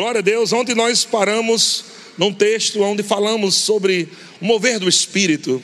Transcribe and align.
Glória 0.00 0.20
a 0.20 0.22
Deus. 0.22 0.50
Ontem 0.50 0.74
nós 0.74 1.04
paramos 1.04 1.84
num 2.16 2.32
texto 2.32 2.80
onde 2.80 3.02
falamos 3.02 3.54
sobre 3.54 4.08
o 4.40 4.46
mover 4.46 4.78
do 4.78 4.88
Espírito. 4.88 5.62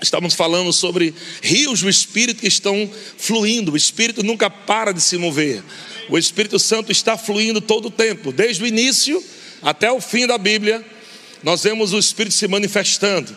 Estamos 0.00 0.32
falando 0.32 0.72
sobre 0.72 1.14
rios 1.42 1.82
do 1.82 1.90
Espírito 1.90 2.40
que 2.40 2.48
estão 2.48 2.90
fluindo. 3.18 3.72
O 3.72 3.76
Espírito 3.76 4.22
nunca 4.22 4.48
para 4.48 4.92
de 4.92 5.02
se 5.02 5.18
mover. 5.18 5.62
O 6.08 6.16
Espírito 6.16 6.58
Santo 6.58 6.90
está 6.90 7.18
fluindo 7.18 7.60
todo 7.60 7.88
o 7.88 7.90
tempo, 7.90 8.32
desde 8.32 8.62
o 8.62 8.66
início 8.66 9.22
até 9.60 9.92
o 9.92 10.00
fim 10.00 10.26
da 10.26 10.38
Bíblia. 10.38 10.82
Nós 11.42 11.62
vemos 11.62 11.92
o 11.92 11.98
Espírito 11.98 12.36
se 12.36 12.48
manifestando. 12.48 13.36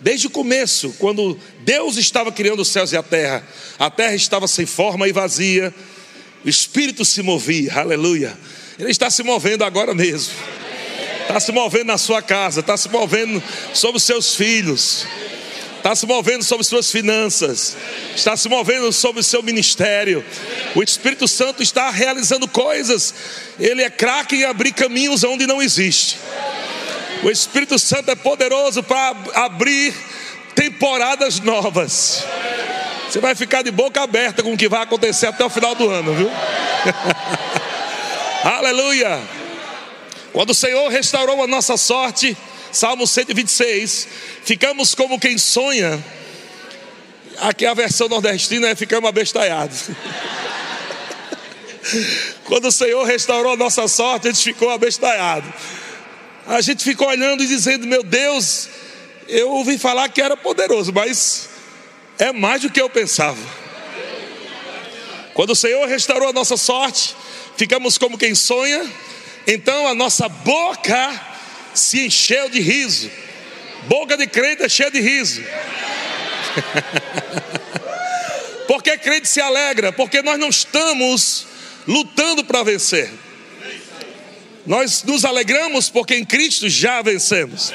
Desde 0.00 0.26
o 0.26 0.30
começo, 0.30 0.96
quando 0.98 1.38
Deus 1.60 1.96
estava 1.96 2.32
criando 2.32 2.62
os 2.62 2.68
céus 2.68 2.90
e 2.90 2.96
a 2.96 3.04
terra, 3.04 3.46
a 3.78 3.88
terra 3.88 4.16
estava 4.16 4.48
sem 4.48 4.66
forma 4.66 5.06
e 5.06 5.12
vazia, 5.12 5.72
o 6.44 6.48
Espírito 6.48 7.04
se 7.04 7.22
movia, 7.22 7.72
aleluia. 7.74 8.36
Ele 8.80 8.90
está 8.90 9.10
se 9.10 9.22
movendo 9.22 9.62
agora 9.62 9.94
mesmo, 9.94 10.32
está 11.20 11.38
se 11.38 11.52
movendo 11.52 11.84
na 11.84 11.98
sua 11.98 12.22
casa, 12.22 12.60
está 12.60 12.78
se 12.78 12.88
movendo 12.88 13.42
sobre 13.74 13.98
os 13.98 14.04
seus 14.04 14.34
filhos, 14.34 15.06
está 15.76 15.94
se 15.94 16.06
movendo 16.06 16.42
sobre 16.42 16.64
suas 16.64 16.90
finanças, 16.90 17.76
está 18.16 18.34
se 18.38 18.48
movendo 18.48 18.90
sobre 18.90 19.20
o 19.20 19.22
seu 19.22 19.42
ministério. 19.42 20.24
O 20.74 20.82
Espírito 20.82 21.28
Santo 21.28 21.62
está 21.62 21.90
realizando 21.90 22.48
coisas, 22.48 23.14
ele 23.58 23.82
é 23.82 23.90
craque 23.90 24.36
em 24.36 24.44
abrir 24.44 24.72
caminhos 24.72 25.24
onde 25.24 25.46
não 25.46 25.60
existe. 25.60 26.18
O 27.22 27.30
Espírito 27.30 27.78
Santo 27.78 28.10
é 28.10 28.14
poderoso 28.14 28.82
para 28.82 29.14
abrir 29.34 29.94
temporadas 30.54 31.38
novas. 31.38 32.24
Você 33.06 33.20
vai 33.20 33.34
ficar 33.34 33.60
de 33.60 33.70
boca 33.70 34.00
aberta 34.00 34.42
com 34.42 34.54
o 34.54 34.56
que 34.56 34.70
vai 34.70 34.82
acontecer 34.82 35.26
até 35.26 35.44
o 35.44 35.50
final 35.50 35.74
do 35.74 35.90
ano, 35.90 36.14
viu? 36.14 36.30
Aleluia! 38.42 39.20
Quando 40.32 40.50
o 40.50 40.54
Senhor 40.54 40.88
restaurou 40.88 41.44
a 41.44 41.46
nossa 41.46 41.76
sorte, 41.76 42.34
Salmo 42.72 43.06
126, 43.06 44.08
ficamos 44.44 44.94
como 44.94 45.20
quem 45.20 45.36
sonha. 45.36 46.02
Aqui 47.38 47.66
a 47.66 47.74
versão 47.74 48.08
nordestina 48.08 48.68
é 48.68 48.74
ficamos 48.74 49.10
abestalhados. 49.10 49.90
Quando 52.46 52.68
o 52.68 52.72
Senhor 52.72 53.04
restaurou 53.04 53.52
a 53.52 53.56
nossa 53.56 53.86
sorte, 53.86 54.28
a 54.28 54.32
gente 54.32 54.42
ficou 54.42 54.70
abestalhado. 54.70 55.52
A 56.46 56.62
gente 56.62 56.82
ficou 56.82 57.08
olhando 57.08 57.42
e 57.42 57.46
dizendo: 57.46 57.86
Meu 57.86 58.02
Deus, 58.02 58.70
eu 59.28 59.50
ouvi 59.50 59.76
falar 59.76 60.08
que 60.08 60.22
era 60.22 60.36
poderoso, 60.36 60.92
mas 60.94 61.50
é 62.18 62.32
mais 62.32 62.62
do 62.62 62.70
que 62.70 62.80
eu 62.80 62.88
pensava. 62.88 63.38
Quando 65.34 65.50
o 65.50 65.56
Senhor 65.56 65.86
restaurou 65.86 66.30
a 66.30 66.32
nossa 66.32 66.56
sorte, 66.56 67.14
ficamos 67.60 67.98
como 67.98 68.16
quem 68.16 68.34
sonha, 68.34 68.90
então 69.46 69.86
a 69.86 69.94
nossa 69.94 70.30
boca 70.30 71.20
se 71.74 72.06
encheu 72.06 72.48
de 72.48 72.58
riso. 72.58 73.10
Boca 73.82 74.16
de 74.16 74.26
crente 74.26 74.62
é 74.62 74.68
cheia 74.68 74.90
de 74.90 74.98
riso. 74.98 75.42
porque 78.66 78.96
crente 78.96 79.28
se 79.28 79.42
alegra? 79.42 79.92
Porque 79.92 80.22
nós 80.22 80.38
não 80.38 80.48
estamos 80.48 81.46
lutando 81.86 82.42
para 82.42 82.62
vencer. 82.62 83.10
Nós 84.64 85.04
nos 85.04 85.26
alegramos 85.26 85.90
porque 85.90 86.14
em 86.14 86.24
Cristo 86.24 86.66
já 86.66 87.02
vencemos. 87.02 87.74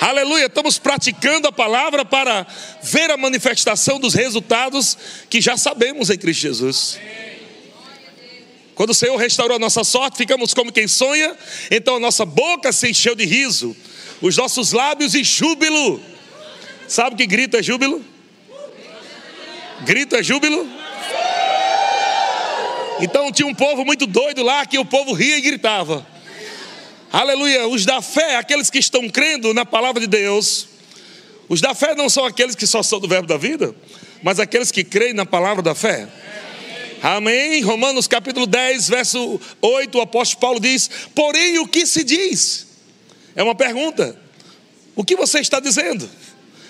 Aleluia, 0.00 0.46
estamos 0.46 0.78
praticando 0.78 1.48
a 1.48 1.52
palavra 1.52 2.04
para 2.04 2.46
ver 2.80 3.10
a 3.10 3.16
manifestação 3.16 3.98
dos 3.98 4.14
resultados 4.14 4.96
que 5.28 5.40
já 5.40 5.56
sabemos 5.56 6.10
em 6.10 6.16
Cristo 6.16 6.42
Jesus. 6.42 6.98
Quando 8.80 8.92
o 8.92 8.94
Senhor 8.94 9.14
restaurou 9.18 9.56
a 9.56 9.58
nossa 9.58 9.84
sorte, 9.84 10.16
ficamos 10.16 10.54
como 10.54 10.72
quem 10.72 10.88
sonha, 10.88 11.36
então 11.70 11.96
a 11.96 12.00
nossa 12.00 12.24
boca 12.24 12.72
se 12.72 12.88
encheu 12.88 13.14
de 13.14 13.26
riso, 13.26 13.76
os 14.22 14.38
nossos 14.38 14.72
lábios 14.72 15.12
de 15.12 15.22
júbilo. 15.22 16.00
Sabe 16.88 17.14
que 17.14 17.26
grito 17.26 17.58
é 17.58 17.62
júbilo? 17.62 18.02
Grito 19.82 20.16
é 20.16 20.22
júbilo? 20.22 20.66
Então 23.02 23.30
tinha 23.30 23.46
um 23.46 23.54
povo 23.54 23.84
muito 23.84 24.06
doido 24.06 24.42
lá 24.42 24.64
que 24.64 24.78
o 24.78 24.84
povo 24.86 25.12
ria 25.12 25.36
e 25.36 25.42
gritava. 25.42 26.06
Aleluia. 27.12 27.68
Os 27.68 27.84
da 27.84 28.00
fé, 28.00 28.36
aqueles 28.36 28.70
que 28.70 28.78
estão 28.78 29.10
crendo 29.10 29.52
na 29.52 29.66
palavra 29.66 30.00
de 30.00 30.06
Deus. 30.06 30.68
Os 31.50 31.60
da 31.60 31.74
fé 31.74 31.94
não 31.94 32.08
são 32.08 32.24
aqueles 32.24 32.54
que 32.54 32.66
só 32.66 32.82
são 32.82 32.98
do 32.98 33.06
verbo 33.06 33.28
da 33.28 33.36
vida, 33.36 33.74
mas 34.22 34.40
aqueles 34.40 34.72
que 34.72 34.82
creem 34.82 35.12
na 35.12 35.26
palavra 35.26 35.62
da 35.62 35.74
fé. 35.74 36.08
Amém. 37.02 37.62
Romanos 37.62 38.06
capítulo 38.06 38.46
10, 38.46 38.88
verso 38.88 39.40
8, 39.62 39.98
o 39.98 40.00
apóstolo 40.00 40.40
Paulo 40.40 40.60
diz: 40.60 40.90
Porém, 41.14 41.58
o 41.58 41.66
que 41.66 41.86
se 41.86 42.04
diz? 42.04 42.66
É 43.34 43.42
uma 43.42 43.54
pergunta. 43.54 44.18
O 44.94 45.04
que 45.04 45.16
você 45.16 45.40
está 45.40 45.60
dizendo? 45.60 46.08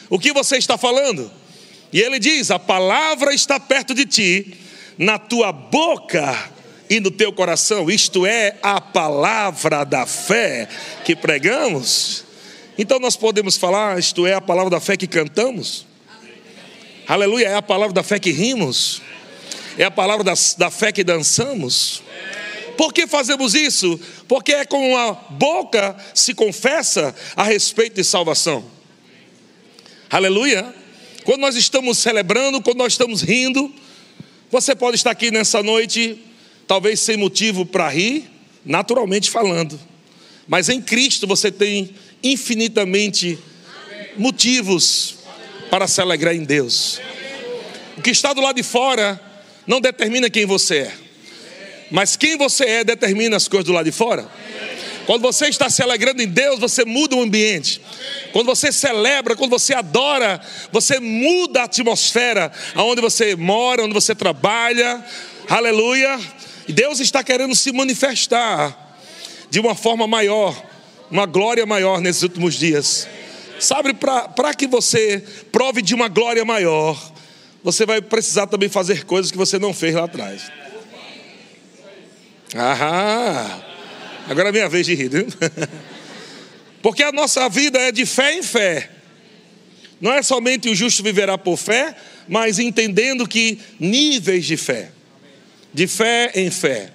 O 0.08 0.18
que 0.18 0.32
você 0.32 0.56
está 0.56 0.78
falando? 0.78 1.30
E 1.92 2.00
ele 2.00 2.18
diz: 2.18 2.50
A 2.50 2.58
palavra 2.58 3.34
está 3.34 3.58
perto 3.58 3.92
de 3.92 4.06
ti, 4.06 4.54
na 4.96 5.18
tua 5.18 5.50
boca 5.50 6.50
e 6.90 7.00
no 7.00 7.10
teu 7.10 7.32
coração, 7.32 7.88
isto 7.88 8.26
é 8.26 8.56
a 8.62 8.80
palavra 8.80 9.84
da 9.84 10.04
fé 10.04 10.68
que 11.04 11.14
pregamos. 11.14 12.24
Então 12.76 12.98
nós 12.98 13.16
podemos 13.16 13.56
falar, 13.56 13.98
isto 13.98 14.26
é 14.26 14.34
a 14.34 14.40
palavra 14.40 14.70
da 14.70 14.80
fé 14.80 14.96
que 14.96 15.06
cantamos. 15.06 15.86
Aleluia, 17.06 17.46
é 17.46 17.54
a 17.54 17.62
palavra 17.62 17.94
da 17.94 18.02
fé 18.02 18.18
que 18.18 18.30
rimos. 18.30 19.00
É 19.78 19.84
a 19.84 19.90
palavra 19.90 20.24
da, 20.24 20.34
da 20.58 20.70
fé 20.70 20.92
que 20.92 21.04
dançamos. 21.04 22.02
Por 22.76 22.94
que 22.94 23.06
fazemos 23.06 23.54
isso? 23.54 24.00
Porque 24.26 24.52
é 24.52 24.64
com 24.64 24.96
a 24.96 25.12
boca 25.12 25.96
se 26.14 26.32
confessa 26.32 27.14
a 27.36 27.42
respeito 27.42 27.96
de 27.96 28.04
salvação. 28.04 28.64
Aleluia. 30.08 30.74
Quando 31.24 31.42
nós 31.42 31.56
estamos 31.56 31.98
celebrando, 31.98 32.60
quando 32.62 32.78
nós 32.78 32.94
estamos 32.94 33.20
rindo, 33.20 33.72
você 34.50 34.74
pode 34.74 34.96
estar 34.96 35.10
aqui 35.10 35.30
nessa 35.30 35.62
noite 35.62 36.18
talvez 36.66 37.00
sem 37.00 37.16
motivo 37.16 37.66
para 37.66 37.88
rir, 37.88 38.30
naturalmente 38.64 39.30
falando. 39.30 39.78
Mas 40.48 40.68
em 40.68 40.80
Cristo 40.80 41.26
você 41.26 41.52
tem 41.52 41.94
infinitamente 42.22 43.38
motivos 44.16 45.16
para 45.70 45.86
se 45.86 46.00
alegrar 46.00 46.34
em 46.34 46.44
Deus. 46.44 47.00
O 47.96 48.02
que 48.02 48.10
está 48.10 48.32
do 48.32 48.40
lado 48.40 48.56
de 48.56 48.62
fora 48.62 49.20
não 49.66 49.80
determina 49.80 50.28
quem 50.30 50.46
você 50.46 50.78
é, 50.78 50.92
mas 51.90 52.16
quem 52.16 52.36
você 52.36 52.64
é 52.64 52.84
determina 52.84 53.36
as 53.36 53.48
coisas 53.48 53.66
do 53.66 53.72
lado 53.72 53.84
de 53.84 53.92
fora. 53.92 54.28
Quando 55.06 55.22
você 55.22 55.48
está 55.48 55.68
se 55.68 55.82
alegrando 55.82 56.22
em 56.22 56.28
Deus, 56.28 56.60
você 56.60 56.84
muda 56.84 57.16
o 57.16 57.20
ambiente. 57.20 57.80
Quando 58.32 58.46
você 58.46 58.70
celebra, 58.70 59.34
quando 59.34 59.50
você 59.50 59.74
adora, 59.74 60.40
você 60.70 61.00
muda 61.00 61.62
a 61.62 61.64
atmosfera 61.64 62.52
aonde 62.76 63.00
você 63.00 63.34
mora, 63.34 63.82
onde 63.82 63.92
você 63.92 64.14
trabalha. 64.14 65.04
Aleluia. 65.48 66.16
E 66.68 66.72
Deus 66.72 67.00
está 67.00 67.24
querendo 67.24 67.56
se 67.56 67.72
manifestar 67.72 68.96
de 69.50 69.58
uma 69.58 69.74
forma 69.74 70.06
maior, 70.06 70.54
uma 71.10 71.26
glória 71.26 71.66
maior 71.66 72.00
nesses 72.00 72.22
últimos 72.22 72.54
dias. 72.54 73.08
Sabe, 73.58 73.92
para 73.92 74.54
que 74.54 74.68
você 74.68 75.24
prove 75.50 75.82
de 75.82 75.92
uma 75.92 76.06
glória 76.06 76.44
maior, 76.44 76.96
você 77.62 77.84
vai 77.84 78.00
precisar 78.00 78.46
também 78.46 78.68
fazer 78.68 79.04
coisas 79.04 79.30
que 79.30 79.38
você 79.38 79.58
não 79.58 79.72
fez 79.72 79.94
lá 79.94 80.04
atrás. 80.04 80.50
Aham. 82.54 83.64
Agora 84.28 84.48
é 84.48 84.52
minha 84.52 84.68
vez 84.68 84.86
de 84.86 84.94
rir? 84.94 85.10
Porque 86.82 87.02
a 87.02 87.12
nossa 87.12 87.48
vida 87.48 87.78
é 87.78 87.92
de 87.92 88.06
fé 88.06 88.34
em 88.34 88.42
fé. 88.42 88.90
Não 90.00 90.12
é 90.12 90.22
somente 90.22 90.68
o 90.68 90.74
justo 90.74 91.02
viverá 91.02 91.36
por 91.36 91.56
fé, 91.56 91.94
mas 92.26 92.58
entendendo 92.58 93.28
que 93.28 93.60
níveis 93.78 94.46
de 94.46 94.56
fé 94.56 94.92
de 95.72 95.86
fé 95.86 96.32
em 96.34 96.50
fé, 96.50 96.92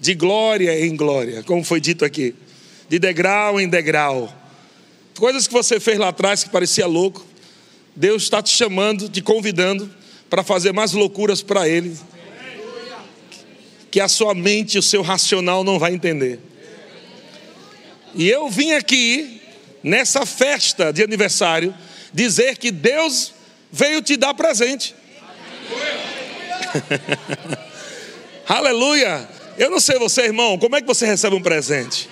de 0.00 0.14
glória 0.14 0.84
em 0.84 0.96
glória, 0.96 1.42
como 1.42 1.64
foi 1.64 1.80
dito 1.80 2.04
aqui, 2.04 2.34
de 2.88 2.98
degrau 2.98 3.60
em 3.60 3.68
degrau. 3.68 4.32
Coisas 5.16 5.46
que 5.46 5.52
você 5.52 5.80
fez 5.80 5.98
lá 5.98 6.08
atrás 6.08 6.44
que 6.44 6.50
parecia 6.50 6.86
louco, 6.86 7.24
Deus 7.94 8.24
está 8.24 8.42
te 8.42 8.50
chamando, 8.50 9.08
te 9.08 9.22
convidando 9.22 9.90
para 10.28 10.42
fazer 10.42 10.72
mais 10.72 10.92
loucuras 10.92 11.42
para 11.42 11.68
Ele, 11.68 11.96
que 13.90 14.00
a 14.00 14.08
sua 14.08 14.34
mente, 14.34 14.78
o 14.78 14.82
seu 14.82 15.02
racional 15.02 15.64
não 15.64 15.78
vai 15.78 15.94
entender. 15.94 16.40
E 18.14 18.28
eu 18.28 18.48
vim 18.48 18.72
aqui, 18.72 19.40
nessa 19.82 20.24
festa 20.26 20.92
de 20.92 21.02
aniversário, 21.02 21.74
dizer 22.12 22.56
que 22.58 22.70
Deus 22.70 23.32
veio 23.70 24.02
te 24.02 24.16
dar 24.16 24.34
presente. 24.34 24.94
Aleluia! 28.48 29.28
Eu 29.58 29.70
não 29.70 29.80
sei 29.80 29.98
você, 29.98 30.22
irmão, 30.22 30.58
como 30.58 30.76
é 30.76 30.80
que 30.80 30.86
você 30.86 31.06
recebe 31.06 31.34
um 31.34 31.42
presente? 31.42 32.08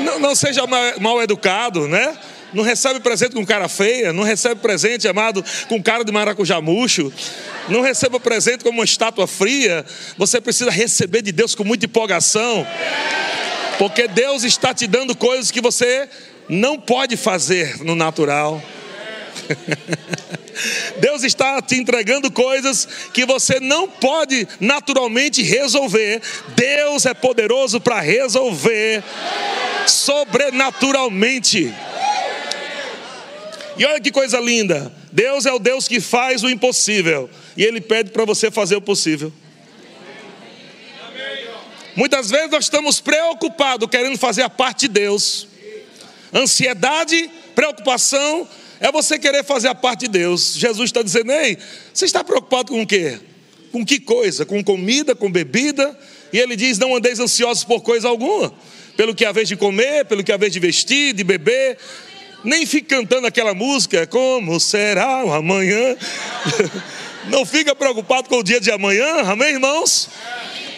Não, 0.00 0.18
não 0.18 0.34
seja 0.34 0.66
mal, 0.66 1.00
mal 1.00 1.22
educado, 1.22 1.88
né? 1.88 2.16
Não 2.52 2.62
recebe 2.62 3.00
presente 3.00 3.34
com 3.34 3.44
cara 3.44 3.68
feia, 3.68 4.12
não 4.12 4.22
recebe 4.22 4.60
presente, 4.60 5.08
amado, 5.08 5.44
com 5.68 5.82
cara 5.82 6.04
de 6.04 6.12
maracujá 6.12 6.60
murcho. 6.60 7.12
Não 7.68 7.80
receba 7.80 8.20
presente 8.20 8.62
como 8.62 8.78
uma 8.78 8.84
estátua 8.84 9.26
fria. 9.26 9.84
Você 10.18 10.40
precisa 10.40 10.70
receber 10.70 11.22
de 11.22 11.32
Deus 11.32 11.54
com 11.54 11.64
muita 11.64 11.86
empolgação. 11.86 12.66
Porque 13.78 14.06
Deus 14.06 14.44
está 14.44 14.74
te 14.74 14.86
dando 14.86 15.16
coisas 15.16 15.50
que 15.50 15.60
você 15.60 16.08
não 16.48 16.78
pode 16.78 17.16
fazer 17.16 17.82
no 17.82 17.94
natural. 17.94 18.62
Deus 21.00 21.22
está 21.22 21.60
te 21.62 21.76
entregando 21.76 22.30
coisas 22.30 22.86
que 23.12 23.24
você 23.24 23.58
não 23.58 23.88
pode 23.88 24.46
naturalmente 24.60 25.42
resolver. 25.42 26.20
Deus 26.54 27.06
é 27.06 27.14
poderoso 27.14 27.80
para 27.80 28.00
resolver 28.00 29.02
sobrenaturalmente. 29.86 31.72
E 33.76 33.84
olha 33.84 34.00
que 34.00 34.10
coisa 34.10 34.38
linda: 34.40 34.92
Deus 35.10 35.46
é 35.46 35.52
o 35.52 35.58
Deus 35.58 35.88
que 35.88 36.00
faz 36.00 36.42
o 36.42 36.50
impossível, 36.50 37.28
e 37.56 37.64
Ele 37.64 37.80
pede 37.80 38.10
para 38.10 38.24
você 38.24 38.50
fazer 38.50 38.76
o 38.76 38.80
possível. 38.80 39.32
Muitas 41.94 42.30
vezes 42.30 42.50
nós 42.50 42.64
estamos 42.64 43.00
preocupados 43.00 43.88
querendo 43.90 44.16
fazer 44.16 44.42
a 44.42 44.48
parte 44.48 44.88
de 44.88 44.94
Deus. 44.94 45.46
Ansiedade, 46.32 47.30
preocupação, 47.54 48.48
é 48.80 48.90
você 48.90 49.18
querer 49.18 49.44
fazer 49.44 49.68
a 49.68 49.74
parte 49.74 50.02
de 50.02 50.08
Deus. 50.08 50.54
Jesus 50.54 50.88
está 50.88 51.02
dizendo: 51.02 51.30
Ei, 51.30 51.58
você 51.92 52.06
está 52.06 52.24
preocupado 52.24 52.72
com 52.72 52.82
o 52.82 52.86
quê? 52.86 53.18
Com 53.70 53.84
que 53.84 54.00
coisa? 54.00 54.46
Com 54.46 54.62
comida, 54.64 55.14
com 55.14 55.30
bebida? 55.30 55.96
E 56.32 56.38
ele 56.38 56.56
diz: 56.56 56.78
Não 56.78 56.96
andeis 56.96 57.20
ansiosos 57.20 57.64
por 57.64 57.82
coisa 57.82 58.08
alguma, 58.08 58.52
pelo 58.96 59.14
que 59.14 59.24
há 59.24 59.32
vez 59.32 59.46
de 59.46 59.56
comer, 59.56 60.06
pelo 60.06 60.24
que 60.24 60.32
há 60.32 60.36
vez 60.36 60.52
de 60.52 60.58
vestir, 60.58 61.12
de 61.12 61.22
beber. 61.22 61.78
Nem 62.44 62.66
fique 62.66 62.88
cantando 62.88 63.26
aquela 63.26 63.54
música, 63.54 64.06
como 64.06 64.58
será 64.58 65.24
o 65.24 65.32
amanhã? 65.32 65.96
Não 67.30 67.46
fica 67.46 67.74
preocupado 67.74 68.28
com 68.28 68.38
o 68.38 68.42
dia 68.42 68.60
de 68.60 68.70
amanhã, 68.70 69.22
amém, 69.22 69.50
irmãos? 69.50 70.08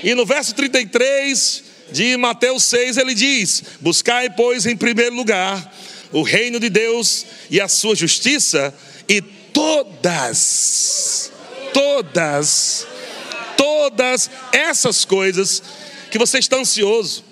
E 0.02 0.14
no 0.14 0.26
verso 0.26 0.54
33 0.54 1.64
de 1.90 2.16
Mateus 2.16 2.64
6 2.64 2.98
ele 2.98 3.14
diz: 3.14 3.62
Buscai, 3.80 4.28
pois, 4.28 4.66
em 4.66 4.76
primeiro 4.76 5.16
lugar 5.16 5.72
o 6.12 6.22
reino 6.22 6.60
de 6.60 6.68
Deus 6.68 7.24
e 7.50 7.60
a 7.60 7.66
sua 7.66 7.96
justiça, 7.96 8.72
e 9.08 9.20
todas, 9.20 11.32
todas, 11.72 12.86
todas 13.56 14.30
essas 14.52 15.04
coisas 15.04 15.62
que 16.10 16.18
você 16.18 16.38
está 16.38 16.56
ansioso, 16.56 17.24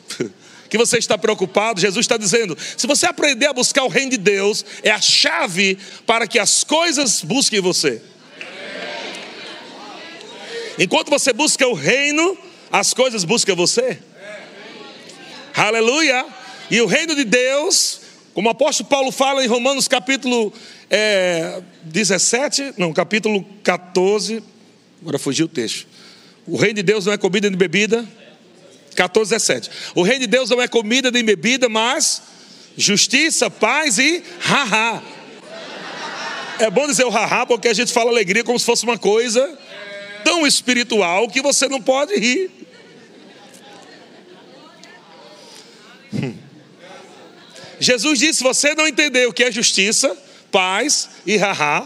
que 0.72 0.78
você 0.78 0.96
está 0.96 1.19
preocupado, 1.19 1.82
Jesus 1.82 2.02
está 2.02 2.16
dizendo: 2.16 2.56
se 2.78 2.86
você 2.86 3.04
aprender 3.04 3.44
a 3.44 3.52
buscar 3.52 3.84
o 3.84 3.88
reino 3.88 4.12
de 4.12 4.16
Deus, 4.16 4.64
é 4.82 4.90
a 4.90 5.02
chave 5.02 5.76
para 6.06 6.26
que 6.26 6.38
as 6.38 6.64
coisas 6.64 7.22
busquem 7.22 7.60
você. 7.60 8.00
Enquanto 10.78 11.10
você 11.10 11.30
busca 11.30 11.69
o 11.69 11.74
reino, 11.74 12.38
as 12.72 12.94
coisas 12.94 13.22
buscam 13.22 13.54
você. 13.54 13.98
Aleluia! 15.54 16.24
E 16.70 16.80
o 16.80 16.86
reino 16.86 17.14
de 17.14 17.24
Deus 17.24 18.00
como 18.32 18.48
o 18.48 18.52
apóstolo 18.52 18.88
Paulo 18.88 19.12
fala 19.12 19.44
em 19.44 19.46
Romanos 19.46 19.86
capítulo 19.86 20.54
é, 20.88 21.60
17, 21.82 22.76
não, 22.78 22.94
capítulo 22.94 23.44
14, 23.62 24.42
agora 25.02 25.19
fugiu 25.19 25.44
o 25.44 25.48
texto. 25.50 25.86
O 26.46 26.56
reino 26.56 26.76
de 26.76 26.82
Deus 26.82 27.04
não 27.04 27.12
é 27.12 27.19
comida 27.19 27.50
nem 27.50 27.58
bebida. 27.58 28.08
14, 28.94 29.30
17. 29.30 29.70
O 29.94 30.02
reino 30.02 30.20
de 30.20 30.26
Deus 30.26 30.50
não 30.50 30.60
é 30.60 30.68
comida 30.68 31.10
nem 31.10 31.24
bebida, 31.24 31.68
mas 31.68 32.22
justiça, 32.76 33.50
paz 33.50 33.98
e 33.98 34.22
haha. 34.40 35.02
É 36.58 36.70
bom 36.70 36.86
dizer 36.86 37.04
o 37.04 37.10
haha 37.10 37.46
porque 37.46 37.68
a 37.68 37.74
gente 37.74 37.92
fala 37.92 38.10
alegria 38.10 38.44
como 38.44 38.58
se 38.58 38.64
fosse 38.64 38.84
uma 38.84 38.98
coisa 38.98 39.58
tão 40.24 40.46
espiritual 40.46 41.28
que 41.28 41.42
você 41.42 41.68
não 41.68 41.80
pode 41.80 42.14
rir. 42.16 42.50
Hum. 46.14 46.34
Jesus 47.80 48.18
disse: 48.18 48.34
se 48.34 48.44
você 48.44 48.74
não 48.74 48.86
entender 48.86 49.26
o 49.26 49.32
que 49.32 49.44
é 49.44 49.50
justiça, 49.50 50.16
paz 50.50 51.10
e 51.26 51.36
haha, 51.36 51.84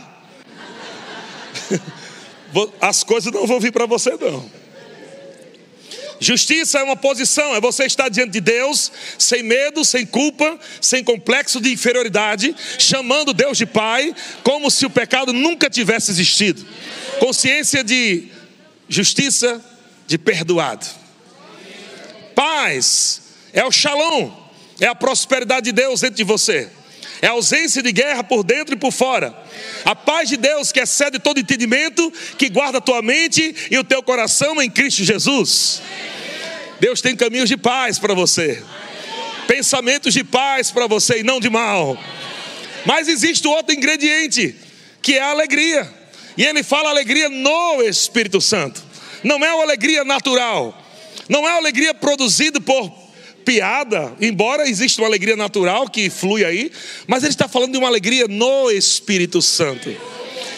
as 2.80 3.02
coisas 3.02 3.32
não 3.32 3.46
vão 3.46 3.60
vir 3.60 3.72
para 3.72 3.86
você, 3.86 4.16
não. 4.16 4.55
Justiça 6.18 6.78
é 6.78 6.82
uma 6.82 6.96
posição, 6.96 7.54
é 7.54 7.60
você 7.60 7.84
estar 7.84 8.08
diante 8.08 8.32
de 8.32 8.40
Deus, 8.40 8.90
sem 9.18 9.42
medo, 9.42 9.84
sem 9.84 10.06
culpa, 10.06 10.58
sem 10.80 11.04
complexo 11.04 11.60
de 11.60 11.72
inferioridade, 11.72 12.54
chamando 12.78 13.34
Deus 13.34 13.58
de 13.58 13.66
Pai, 13.66 14.14
como 14.42 14.70
se 14.70 14.86
o 14.86 14.90
pecado 14.90 15.32
nunca 15.32 15.68
tivesse 15.68 16.10
existido. 16.10 16.66
Consciência 17.18 17.84
de 17.84 18.28
justiça, 18.88 19.62
de 20.06 20.16
perdoado. 20.16 20.86
Paz 22.34 23.22
é 23.52 23.64
o 23.64 23.72
shalom, 23.72 24.30
é 24.80 24.86
a 24.86 24.94
prosperidade 24.94 25.66
de 25.66 25.72
Deus 25.72 26.00
dentro 26.00 26.16
de 26.16 26.24
você. 26.24 26.70
É 27.22 27.28
ausência 27.28 27.82
de 27.82 27.92
guerra 27.92 28.22
por 28.22 28.44
dentro 28.44 28.74
e 28.74 28.78
por 28.78 28.92
fora. 28.92 29.34
A 29.84 29.94
paz 29.94 30.28
de 30.28 30.36
Deus 30.36 30.70
que 30.70 30.80
excede 30.80 31.18
todo 31.18 31.40
entendimento, 31.40 32.12
que 32.36 32.48
guarda 32.48 32.78
a 32.78 32.80
tua 32.80 33.02
mente 33.02 33.54
e 33.70 33.78
o 33.78 33.84
teu 33.84 34.02
coração 34.02 34.60
em 34.60 34.70
Cristo 34.70 35.04
Jesus. 35.04 35.80
Deus 36.80 37.00
tem 37.00 37.16
caminhos 37.16 37.48
de 37.48 37.56
paz 37.56 37.98
para 37.98 38.14
você. 38.14 38.62
Pensamentos 39.46 40.12
de 40.12 40.24
paz 40.24 40.70
para 40.70 40.86
você 40.86 41.20
e 41.20 41.22
não 41.22 41.40
de 41.40 41.48
mal. 41.48 41.98
Mas 42.84 43.08
existe 43.08 43.46
outro 43.48 43.74
ingrediente, 43.74 44.54
que 45.00 45.14
é 45.14 45.22
a 45.22 45.30
alegria. 45.30 45.88
E 46.36 46.44
ele 46.44 46.62
fala 46.62 46.90
alegria 46.90 47.28
no 47.28 47.82
Espírito 47.82 48.40
Santo. 48.40 48.84
Não 49.24 49.42
é 49.44 49.52
uma 49.52 49.64
alegria 49.64 50.04
natural. 50.04 50.82
Não 51.28 51.40
é 51.48 51.52
uma 51.52 51.58
alegria 51.58 51.94
produzida 51.94 52.60
por 52.60 53.05
piada, 53.46 54.12
embora 54.20 54.68
exista 54.68 55.00
uma 55.00 55.06
alegria 55.06 55.36
natural 55.36 55.88
que 55.88 56.10
flui 56.10 56.44
aí, 56.44 56.72
mas 57.06 57.22
ele 57.22 57.30
está 57.30 57.46
falando 57.46 57.72
de 57.72 57.78
uma 57.78 57.86
alegria 57.86 58.26
no 58.26 58.72
Espírito 58.72 59.40
Santo. 59.40 59.96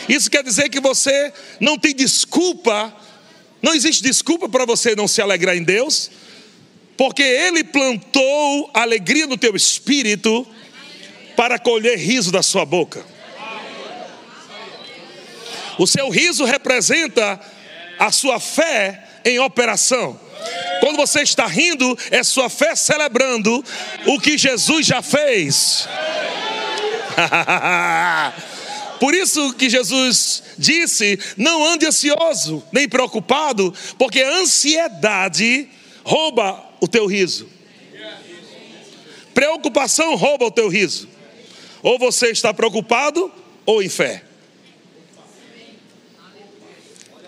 Isso 0.08 0.30
quer 0.30 0.42
dizer 0.42 0.70
que 0.70 0.80
você 0.80 1.30
não 1.60 1.78
tem 1.78 1.94
desculpa, 1.94 2.96
não 3.60 3.74
existe 3.74 4.02
desculpa 4.02 4.48
para 4.48 4.64
você 4.64 4.96
não 4.96 5.06
se 5.06 5.20
alegrar 5.20 5.54
em 5.54 5.62
Deus, 5.62 6.10
porque 6.96 7.22
Ele 7.22 7.62
plantou 7.62 8.70
alegria 8.72 9.26
no 9.26 9.36
teu 9.36 9.54
espírito 9.54 10.46
para 11.36 11.58
colher 11.58 11.98
riso 11.98 12.32
da 12.32 12.42
sua 12.42 12.64
boca. 12.64 13.04
O 15.78 15.86
seu 15.86 16.08
riso 16.08 16.44
representa 16.44 17.38
a 17.98 18.10
sua 18.10 18.40
fé 18.40 19.07
em 19.24 19.38
operação. 19.38 20.18
Quando 20.80 20.96
você 20.96 21.22
está 21.22 21.46
rindo, 21.46 21.98
é 22.10 22.22
sua 22.22 22.48
fé 22.48 22.74
celebrando 22.76 23.64
o 24.06 24.20
que 24.20 24.38
Jesus 24.38 24.86
já 24.86 25.02
fez. 25.02 25.88
Por 29.00 29.14
isso 29.14 29.52
que 29.54 29.70
Jesus 29.70 30.42
disse: 30.56 31.18
não 31.36 31.64
ande 31.64 31.86
ansioso, 31.86 32.62
nem 32.72 32.88
preocupado, 32.88 33.72
porque 33.96 34.20
a 34.20 34.38
ansiedade 34.38 35.68
rouba 36.04 36.64
o 36.80 36.88
teu 36.88 37.06
riso. 37.06 37.48
Preocupação 39.34 40.16
rouba 40.16 40.46
o 40.46 40.50
teu 40.50 40.68
riso. 40.68 41.08
Ou 41.82 41.98
você 41.98 42.30
está 42.30 42.52
preocupado 42.52 43.32
ou 43.64 43.82
em 43.82 43.88
fé. 43.88 44.24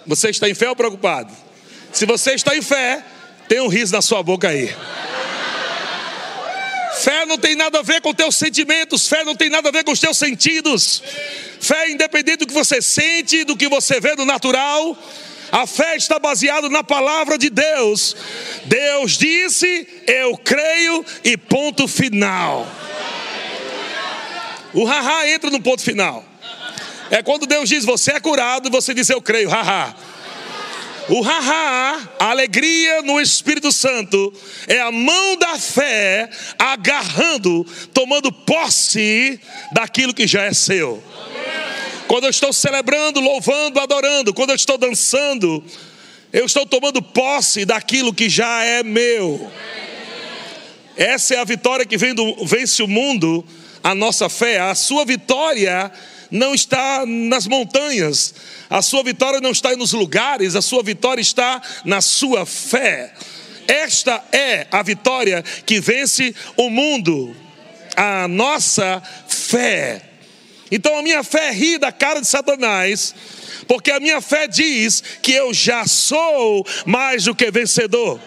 Você 0.07 0.31
está 0.31 0.49
em 0.49 0.55
fé 0.55 0.69
ou 0.69 0.75
preocupado? 0.75 1.33
Se 1.93 2.07
você 2.07 2.35
está 2.35 2.57
em 2.57 2.63
fé, 2.63 3.05
tem 3.49 3.61
um 3.61 3.69
riso 3.69 3.93
na 3.93 4.03
sua 4.03 4.23
boca 4.23 4.49
aí. 4.49 4.75
Fé 7.01 7.25
não 7.25 7.39
tem 7.39 7.57
nada 7.57 7.79
a 7.79 7.83
ver 7.83 8.01
com 8.01 8.13
teus 8.13 8.37
sentimentos, 8.37 9.09
fé 9.09 9.25
não 9.25 9.35
tem 9.35 9.49
nada 9.49 9.71
a 9.71 9.73
ver 9.73 9.85
com 9.85 9.93
os 9.93 10.01
teus 10.01 10.19
sentidos. 10.19 11.03
Fé 11.61 11.91
independente 11.91 12.39
do 12.39 12.47
que 12.47 12.53
você 12.53 12.83
sente, 12.83 13.45
do 13.45 13.57
que 13.57 13.69
você 13.69 14.01
vê 14.01 14.15
no 14.15 14.25
natural. 14.25 14.97
A 15.51 15.67
fé 15.67 15.97
está 15.97 16.19
baseada 16.19 16.69
na 16.69 16.85
palavra 16.85 17.37
de 17.37 17.51
Deus. 17.51 18.15
Deus 18.67 19.19
disse, 19.19 19.89
eu 20.07 20.37
creio 20.37 21.05
e 21.25 21.37
ponto 21.37 21.89
final. 21.89 22.67
O 24.73 24.85
haha 24.85 25.29
entra 25.29 25.51
no 25.51 25.61
ponto 25.61 25.83
final. 25.83 26.25
É 27.11 27.23
quando 27.23 27.47
Deus 27.47 27.69
diz, 27.69 27.85
você 27.85 28.13
é 28.13 28.21
curado, 28.21 28.69
e 28.69 28.71
você 28.71 28.95
diz, 28.95 29.11
eu 29.11 29.21
creio, 29.21 29.51
haha. 29.51 29.95
O 31.11 31.23
haha, 31.23 32.09
a 32.21 32.31
alegria 32.31 33.03
no 33.03 33.21
Espírito 33.21 33.73
Santo, 33.73 34.33
é 34.69 34.81
a 34.81 34.93
mão 34.93 35.37
da 35.37 35.59
fé 35.59 36.31
agarrando, 36.57 37.67
tomando 37.93 38.31
posse 38.31 39.41
daquilo 39.73 40.15
que 40.15 40.25
já 40.25 40.45
é 40.45 40.55
seu. 40.55 41.03
Quando 42.07 42.25
eu 42.25 42.31
estou 42.31 42.53
celebrando, 42.53 43.19
louvando, 43.19 43.81
adorando, 43.81 44.33
quando 44.33 44.51
eu 44.51 44.57
estou 44.57 44.79
dançando, 44.79 45.65
eu 46.33 46.47
estou 46.47 46.65
tomando 46.65 47.03
posse 47.03 47.65
daquilo 47.65 48.15
que 48.15 48.29
já 48.29 48.63
é 48.63 48.85
meu. 48.85 49.51
Essa 50.97 51.35
é 51.35 51.39
a 51.39 51.45
vitória 51.45 51.85
que 51.85 51.97
vem 51.97 52.15
do, 52.15 52.45
vence 52.47 52.85
o 52.85 52.89
mundo 52.89 53.45
a 53.83 53.95
nossa 53.95 54.29
fé. 54.29 54.61
A 54.61 54.75
sua 54.75 55.05
vitória 55.05 55.91
não 56.31 56.55
está 56.55 57.05
nas 57.07 57.47
montanhas, 57.47 58.35
a 58.69 58.81
sua 58.83 59.03
vitória 59.03 59.41
não 59.41 59.51
está 59.51 59.75
nos 59.77 59.93
lugares, 59.93 60.55
a 60.55 60.63
sua 60.63 60.83
vitória 60.83 61.21
está 61.21 61.61
na 61.85 62.01
sua 62.01 62.47
fé. 62.47 63.13
Esta 63.67 64.23
é 64.33 64.67
a 64.71 64.83
vitória 64.83 65.43
que 65.65 65.81
vence 65.81 66.35
o 66.57 66.69
mundo, 66.71 67.37
a 67.97 68.27
nossa 68.29 69.03
fé. 69.29 70.03
Então 70.71 70.99
a 70.99 71.03
minha 71.03 71.23
fé 71.23 71.51
ri 71.51 71.79
da 71.79 71.91
cara 71.91 72.21
de 72.21 72.27
Satanás, 72.27 73.15
porque 73.67 73.91
a 73.91 74.01
minha 74.01 74.21
fé 74.21 74.47
diz 74.47 75.03
que 75.23 75.33
eu 75.33 75.53
já 75.53 75.87
sou 75.87 76.67
mais 76.87 77.25
do 77.25 77.35
que 77.35 77.51
vencedor. 77.51 78.21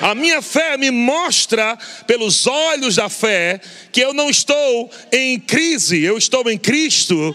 A 0.00 0.14
minha 0.14 0.42
fé 0.42 0.76
me 0.76 0.90
mostra, 0.90 1.78
pelos 2.06 2.46
olhos 2.46 2.96
da 2.96 3.08
fé, 3.08 3.60
que 3.90 4.00
eu 4.00 4.12
não 4.12 4.28
estou 4.28 4.90
em 5.10 5.40
crise, 5.40 6.02
eu 6.02 6.18
estou 6.18 6.48
em 6.50 6.58
Cristo. 6.58 7.34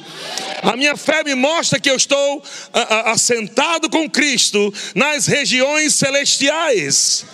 A 0.62 0.76
minha 0.76 0.96
fé 0.96 1.24
me 1.24 1.34
mostra 1.34 1.80
que 1.80 1.90
eu 1.90 1.96
estou 1.96 2.44
assentado 3.06 3.90
com 3.90 4.10
Cristo 4.10 4.72
nas 4.94 5.26
regiões 5.26 5.96
celestiais. 5.96 7.26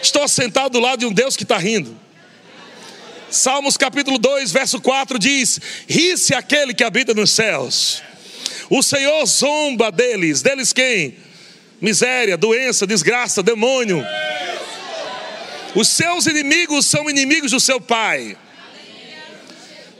Estou 0.00 0.22
assentado 0.22 0.70
do 0.70 0.80
lado 0.80 1.00
de 1.00 1.06
um 1.06 1.12
Deus 1.12 1.36
que 1.36 1.42
está 1.42 1.58
rindo. 1.58 1.98
Salmos 3.30 3.76
capítulo 3.76 4.18
2, 4.18 4.52
verso 4.52 4.80
4 4.80 5.18
diz: 5.18 5.58
Ri-se 5.88 6.34
aquele 6.34 6.74
que 6.74 6.84
habita 6.84 7.14
nos 7.14 7.30
céus. 7.30 8.02
O 8.70 8.82
Senhor 8.82 9.26
zomba 9.26 9.90
deles. 9.90 10.40
Deles 10.40 10.72
quem? 10.72 11.16
Miséria, 11.80 12.36
doença, 12.36 12.86
desgraça, 12.86 13.42
demônio. 13.42 14.04
Os 15.74 15.88
seus 15.88 16.26
inimigos 16.26 16.86
são 16.86 17.08
inimigos 17.08 17.52
do 17.52 17.60
seu 17.60 17.80
pai. 17.80 18.36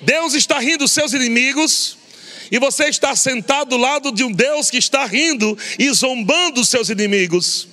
Deus 0.03 0.35
está 0.35 0.59
rindo 0.59 0.79
dos 0.79 0.93
seus 0.93 1.13
inimigos, 1.13 1.97
e 2.51 2.59
você 2.59 2.85
está 2.89 3.17
sentado 3.17 3.71
do 3.71 3.77
lado 3.79 4.13
de 4.13 4.25
um 4.25 4.33
Deus 4.33 4.71
que 4.71 4.77
está 4.77 5.07
rindo 5.07 5.57
e 5.79 5.91
zombando 5.93 6.57
dos 6.57 6.69
seus 6.69 6.91
inimigos. 6.91 7.69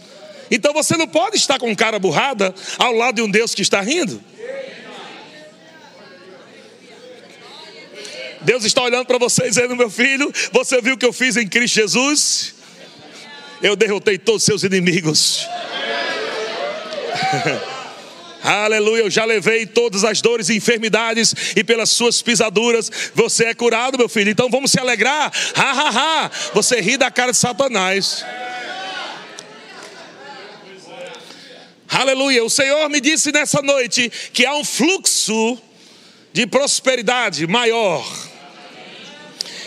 Então 0.50 0.74
você 0.74 0.96
não 0.96 1.08
pode 1.08 1.36
estar 1.38 1.60
com 1.60 1.76
cara 1.76 2.00
burrada 2.00 2.56
ao 2.78 2.94
lado 2.94 3.16
de 3.16 3.22
um 3.22 3.30
Deus 3.30 3.54
que 3.54 3.62
está 3.62 3.82
rindo. 3.82 4.24
Deus 8.42 8.64
está 8.64 8.82
olhando 8.82 9.06
para 9.06 9.18
você 9.18 9.44
dizendo: 9.50 9.76
Meu 9.76 9.90
filho, 9.90 10.32
você 10.52 10.82
viu 10.82 10.96
o 10.96 10.98
que 10.98 11.06
eu 11.06 11.12
fiz 11.12 11.36
em 11.36 11.48
Cristo 11.48 11.76
Jesus? 11.76 12.56
Eu 13.62 13.76
derrotei 13.76 14.18
todos 14.18 14.44
os 14.44 14.46
seus 14.46 14.64
inimigos. 14.64 15.46
Aleluia, 18.42 19.02
eu 19.02 19.10
já 19.10 19.26
levei 19.26 19.66
todas 19.66 20.04
as 20.04 20.22
dores 20.22 20.48
e 20.50 20.56
enfermidades, 20.56 21.36
e 21.56 21.64
pelas 21.64 21.90
suas 21.90 22.22
pisaduras 22.22 22.90
você 23.14 23.46
é 23.46 23.54
curado, 23.54 23.98
meu 23.98 24.08
filho. 24.08 24.30
Então 24.30 24.50
vamos 24.50 24.72
se 24.72 24.80
alegrar. 24.80 25.32
Ha, 25.56 25.72
ha, 25.72 25.90
ha. 25.90 26.32
Você 26.54 26.80
ri 26.80 26.98
da 26.98 27.12
cara 27.12 27.32
de 27.32 27.38
Satanás. 27.38 28.24
Aleluia. 31.90 32.44
O 32.44 32.50
Senhor 32.50 32.88
me 32.90 33.02
disse 33.02 33.32
nessa 33.32 33.62
noite 33.62 34.10
que 34.32 34.46
há 34.46 34.56
um 34.56 34.64
fluxo 34.64 35.58
de 36.32 36.48
prosperidade 36.48 37.46
maior. 37.46 38.06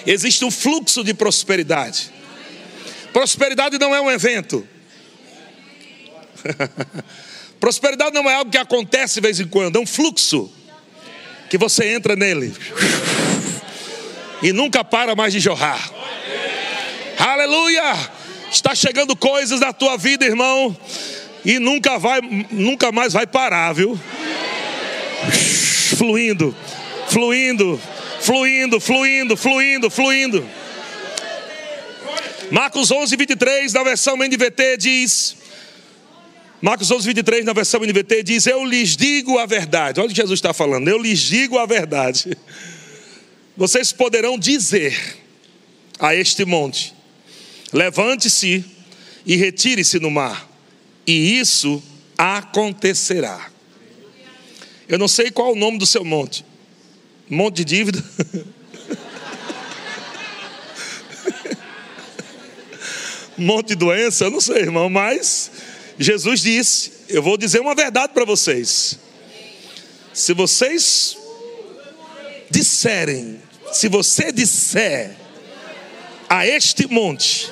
Existe 0.06 0.44
um 0.44 0.50
fluxo 0.50 1.04
de 1.04 1.12
prosperidade. 1.12 2.10
Prosperidade 3.12 3.78
não 3.78 3.94
é 3.94 4.00
um 4.00 4.10
evento. 4.10 4.66
Prosperidade 7.62 8.12
não 8.12 8.28
é 8.28 8.34
algo 8.34 8.50
que 8.50 8.58
acontece 8.58 9.14
de 9.14 9.20
vez 9.20 9.38
em 9.38 9.46
quando, 9.46 9.76
é 9.76 9.78
um 9.78 9.86
fluxo 9.86 10.52
que 11.48 11.56
você 11.56 11.94
entra 11.94 12.16
nele 12.16 12.52
e 14.42 14.52
nunca 14.52 14.82
para 14.82 15.14
mais 15.14 15.32
de 15.32 15.38
jorrar. 15.38 15.88
Aleluia! 17.16 18.10
Está 18.50 18.74
chegando 18.74 19.14
coisas 19.14 19.60
na 19.60 19.72
tua 19.72 19.96
vida, 19.96 20.24
irmão, 20.24 20.76
e 21.44 21.60
nunca 21.60 22.00
vai, 22.00 22.20
nunca 22.50 22.90
mais 22.90 23.12
vai 23.12 23.28
parar, 23.28 23.72
viu? 23.72 23.96
Fluindo, 25.96 26.52
fluindo, 27.10 27.80
fluindo, 28.20 28.80
fluindo, 28.80 29.36
fluindo, 29.36 29.88
fluindo. 29.88 30.48
Marcos 32.50 32.90
11, 32.90 33.14
23, 33.14 33.72
na 33.72 33.84
versão 33.84 34.16
NVT 34.16 34.76
diz: 34.78 35.36
Marcos 36.62 36.90
11, 36.92 37.06
23, 37.08 37.44
na 37.44 37.52
versão 37.52 37.80
NVT, 37.80 38.22
diz: 38.22 38.46
Eu 38.46 38.64
lhes 38.64 38.96
digo 38.96 39.36
a 39.36 39.46
verdade. 39.46 39.98
Olha 39.98 40.06
o 40.06 40.10
que 40.10 40.14
Jesus 40.14 40.38
está 40.38 40.54
falando. 40.54 40.86
Eu 40.86 40.96
lhes 40.96 41.18
digo 41.18 41.58
a 41.58 41.66
verdade. 41.66 42.38
Vocês 43.56 43.90
poderão 43.90 44.38
dizer 44.38 45.18
a 45.98 46.14
este 46.14 46.44
monte: 46.44 46.94
Levante-se 47.72 48.64
e 49.26 49.34
retire-se 49.34 49.98
no 49.98 50.08
mar, 50.08 50.48
e 51.04 51.36
isso 51.40 51.82
acontecerá. 52.16 53.50
Eu 54.88 55.00
não 55.00 55.08
sei 55.08 55.32
qual 55.32 55.54
o 55.54 55.56
nome 55.56 55.78
do 55.78 55.86
seu 55.86 56.04
monte. 56.04 56.44
Monte 57.28 57.56
de 57.56 57.64
dívida? 57.64 58.04
monte 63.36 63.70
de 63.70 63.74
doença? 63.74 64.26
Eu 64.26 64.30
não 64.30 64.40
sei, 64.40 64.58
irmão, 64.58 64.88
mas 64.88 65.50
Jesus 65.98 66.40
disse: 66.40 66.92
Eu 67.08 67.22
vou 67.22 67.36
dizer 67.36 67.60
uma 67.60 67.74
verdade 67.74 68.12
para 68.12 68.24
vocês. 68.24 68.98
Se 70.12 70.34
vocês 70.34 71.16
disserem, 72.50 73.40
se 73.72 73.88
você 73.88 74.30
disser 74.30 75.16
a 76.28 76.46
este 76.46 76.86
monte, 76.86 77.50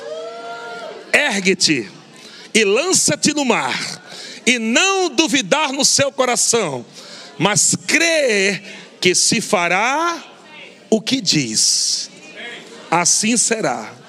ergue-te 1.13 1.91
e 2.53 2.65
lança-te 2.65 3.33
no 3.33 3.45
mar, 3.45 4.03
e 4.45 4.59
não 4.59 5.09
duvidar 5.09 5.73
no 5.73 5.85
seu 5.85 6.11
coração, 6.13 6.85
mas 7.39 7.75
crer 7.87 8.63
que 9.01 9.15
se 9.15 9.41
fará 9.41 10.23
o 10.91 11.01
que 11.01 11.21
diz, 11.21 12.11
assim 12.91 13.37
será. 13.37 14.00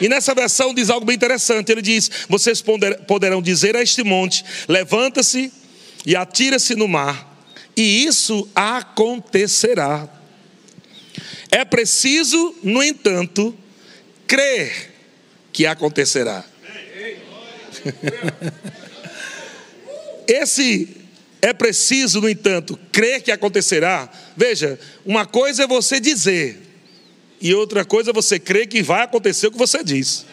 E 0.00 0.08
nessa 0.08 0.34
versão 0.34 0.72
diz 0.72 0.90
algo 0.90 1.06
bem 1.06 1.16
interessante. 1.16 1.72
Ele 1.72 1.82
diz: 1.82 2.10
Vocês 2.28 2.62
poderão 3.06 3.42
dizer 3.42 3.76
a 3.76 3.82
este 3.82 4.02
monte: 4.02 4.44
Levanta-se 4.68 5.52
e 6.06 6.14
atira-se 6.16 6.74
no 6.74 6.88
mar, 6.88 7.36
e 7.76 8.04
isso 8.04 8.48
acontecerá. 8.54 10.08
É 11.50 11.64
preciso, 11.64 12.54
no 12.62 12.82
entanto, 12.82 13.56
crer 14.26 14.94
que 15.52 15.66
acontecerá. 15.66 16.44
Esse 20.26 20.88
é 21.40 21.52
preciso, 21.52 22.20
no 22.20 22.28
entanto, 22.28 22.78
crer 22.92 23.22
que 23.22 23.32
acontecerá. 23.32 24.10
Veja, 24.36 24.78
uma 25.06 25.24
coisa 25.24 25.64
é 25.64 25.66
você 25.66 25.98
dizer, 25.98 26.67
e 27.40 27.54
outra 27.54 27.84
coisa 27.84 28.12
você 28.12 28.38
crer 28.38 28.66
que 28.66 28.82
vai 28.82 29.02
acontecer 29.02 29.46
o 29.46 29.52
que 29.52 29.58
você 29.58 29.82
diz. 29.84 30.26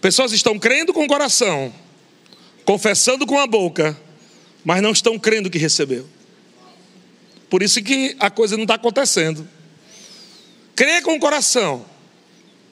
Pessoas 0.00 0.32
estão 0.32 0.58
crendo 0.58 0.92
com 0.92 1.04
o 1.04 1.08
coração, 1.08 1.72
confessando 2.64 3.26
com 3.26 3.38
a 3.38 3.46
boca, 3.46 3.96
mas 4.64 4.82
não 4.82 4.92
estão 4.92 5.18
crendo 5.18 5.50
que 5.50 5.58
recebeu. 5.58 6.06
Por 7.50 7.62
isso 7.62 7.82
que 7.82 8.16
a 8.18 8.30
coisa 8.30 8.56
não 8.56 8.64
está 8.64 8.74
acontecendo. 8.74 9.46
Crer 10.74 11.02
com 11.02 11.16
o 11.16 11.20
coração, 11.20 11.84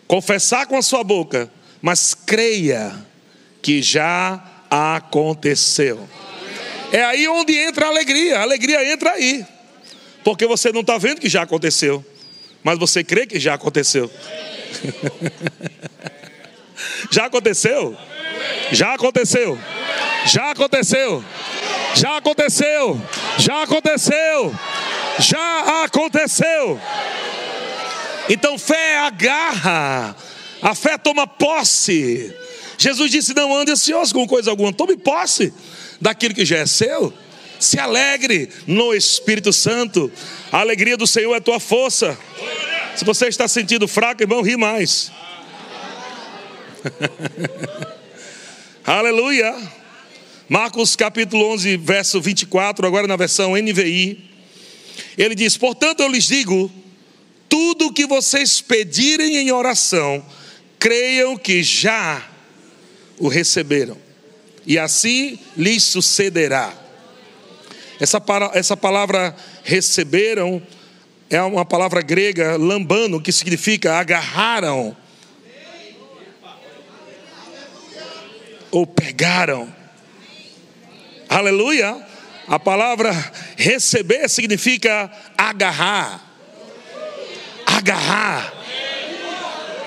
confessar 0.06 0.66
com 0.66 0.76
a 0.76 0.82
sua 0.82 1.04
boca, 1.04 1.52
mas 1.82 2.14
creia 2.14 3.06
que 3.60 3.82
já 3.82 4.42
aconteceu. 4.70 6.08
É 6.90 7.04
aí 7.04 7.28
onde 7.28 7.54
entra 7.56 7.86
a 7.86 7.88
alegria, 7.88 8.38
a 8.38 8.42
alegria 8.42 8.90
entra 8.90 9.10
aí. 9.10 9.44
Porque 10.28 10.44
você 10.44 10.70
não 10.70 10.82
está 10.82 10.98
vendo 10.98 11.22
que 11.22 11.28
já 11.30 11.40
aconteceu, 11.40 12.04
mas 12.62 12.78
você 12.78 13.02
crê 13.02 13.26
que 13.26 13.40
já 13.40 13.54
aconteceu. 13.54 14.10
já 17.10 17.24
aconteceu? 17.24 17.96
Já 18.70 18.92
aconteceu. 18.92 19.58
Já 20.26 20.50
aconteceu. 20.50 21.24
Já 21.94 22.18
aconteceu. 22.18 23.00
Já 23.38 23.62
aconteceu. 23.62 24.54
Já 25.18 25.84
aconteceu. 25.84 26.78
Então 28.28 28.58
fé 28.58 28.98
agarra. 28.98 30.14
A 30.60 30.74
fé 30.74 30.98
toma 30.98 31.26
posse. 31.26 32.36
Jesus 32.76 33.10
disse: 33.10 33.32
Não 33.32 33.56
ande 33.56 33.72
ansioso 33.72 34.12
com 34.12 34.26
coisa 34.26 34.50
alguma, 34.50 34.74
tome 34.74 34.94
posse 34.94 35.54
daquilo 35.98 36.34
que 36.34 36.44
já 36.44 36.58
é 36.58 36.66
seu. 36.66 37.14
Se 37.60 37.78
alegre 37.78 38.48
no 38.66 38.94
Espírito 38.94 39.52
Santo. 39.52 40.10
A 40.50 40.60
alegria 40.60 40.96
do 40.96 41.06
Senhor 41.06 41.34
é 41.34 41.40
tua 41.40 41.58
força. 41.58 42.18
Se 42.96 43.04
você 43.04 43.28
está 43.28 43.46
sentindo 43.46 43.86
fraco, 43.86 44.22
irmão, 44.22 44.42
ri 44.42 44.56
mais. 44.56 45.10
Aleluia. 48.84 49.54
Marcos 50.48 50.96
capítulo 50.96 51.52
11, 51.52 51.76
verso 51.76 52.20
24, 52.20 52.86
agora 52.86 53.06
na 53.06 53.16
versão 53.16 53.54
NVI. 53.54 54.24
Ele 55.16 55.34
diz: 55.34 55.56
Portanto, 55.56 56.00
eu 56.00 56.08
lhes 56.08 56.24
digo: 56.24 56.72
tudo 57.48 57.86
o 57.86 57.92
que 57.92 58.06
vocês 58.06 58.60
pedirem 58.60 59.36
em 59.36 59.52
oração, 59.52 60.24
creiam 60.78 61.36
que 61.36 61.62
já 61.62 62.26
o 63.18 63.28
receberam, 63.28 63.98
e 64.66 64.78
assim 64.78 65.38
lhes 65.56 65.84
sucederá. 65.84 66.87
Essa, 68.00 68.22
essa 68.54 68.76
palavra 68.76 69.34
receberam 69.64 70.62
é 71.30 71.42
uma 71.42 71.64
palavra 71.64 72.00
grega, 72.00 72.56
lambano, 72.56 73.20
que 73.20 73.30
significa 73.30 73.98
agarraram 73.98 74.96
ou 78.70 78.86
pegaram. 78.86 79.72
Aleluia. 81.28 82.06
A 82.46 82.58
palavra 82.58 83.12
receber 83.56 84.26
significa 84.28 85.10
agarrar. 85.36 86.22
Agarrar. 87.66 88.54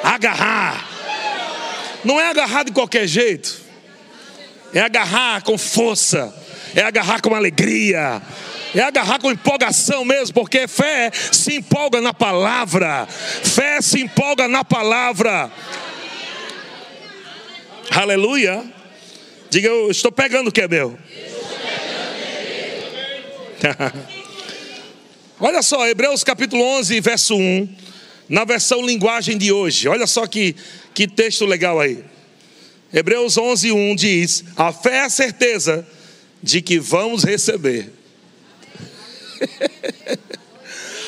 Agarrar. 0.03 0.87
Não 2.03 2.19
é 2.19 2.29
agarrar 2.29 2.63
de 2.63 2.71
qualquer 2.71 3.07
jeito. 3.07 3.61
É 4.73 4.81
agarrar 4.81 5.41
com 5.41 5.57
força. 5.57 6.33
É 6.75 6.81
agarrar 6.81 7.21
com 7.21 7.35
alegria. 7.35 8.21
É 8.73 8.81
agarrar 8.81 9.19
com 9.19 9.31
empolgação 9.31 10.05
mesmo, 10.05 10.33
porque 10.33 10.67
fé 10.67 11.11
se 11.31 11.55
empolga 11.55 11.99
na 11.99 12.13
palavra. 12.13 13.05
Fé 13.07 13.81
se 13.81 13.99
empolga 13.99 14.47
na 14.47 14.63
palavra. 14.63 15.51
Aleluia. 17.91 18.63
Diga, 19.49 19.67
eu 19.67 19.91
estou 19.91 20.11
pegando 20.11 20.47
o 20.47 20.51
que 20.51 20.61
é 20.61 20.67
meu. 20.67 20.97
Olha 25.39 25.61
só, 25.61 25.85
Hebreus 25.87 26.23
capítulo 26.23 26.63
11, 26.63 27.01
verso 27.01 27.35
1, 27.35 27.67
na 28.29 28.45
versão 28.45 28.85
linguagem 28.85 29.37
de 29.37 29.51
hoje. 29.51 29.89
Olha 29.89 30.07
só 30.07 30.25
que, 30.25 30.55
que 30.93 31.07
texto 31.07 31.45
legal 31.45 31.79
aí. 31.79 32.03
Hebreus 32.93 33.37
11, 33.37 33.71
1 33.71 33.95
diz: 33.95 34.45
A 34.55 34.71
fé 34.71 34.97
é 34.97 35.01
a 35.01 35.09
certeza 35.09 35.85
de 36.41 36.61
que 36.61 36.79
vamos 36.79 37.23
receber. 37.23 37.91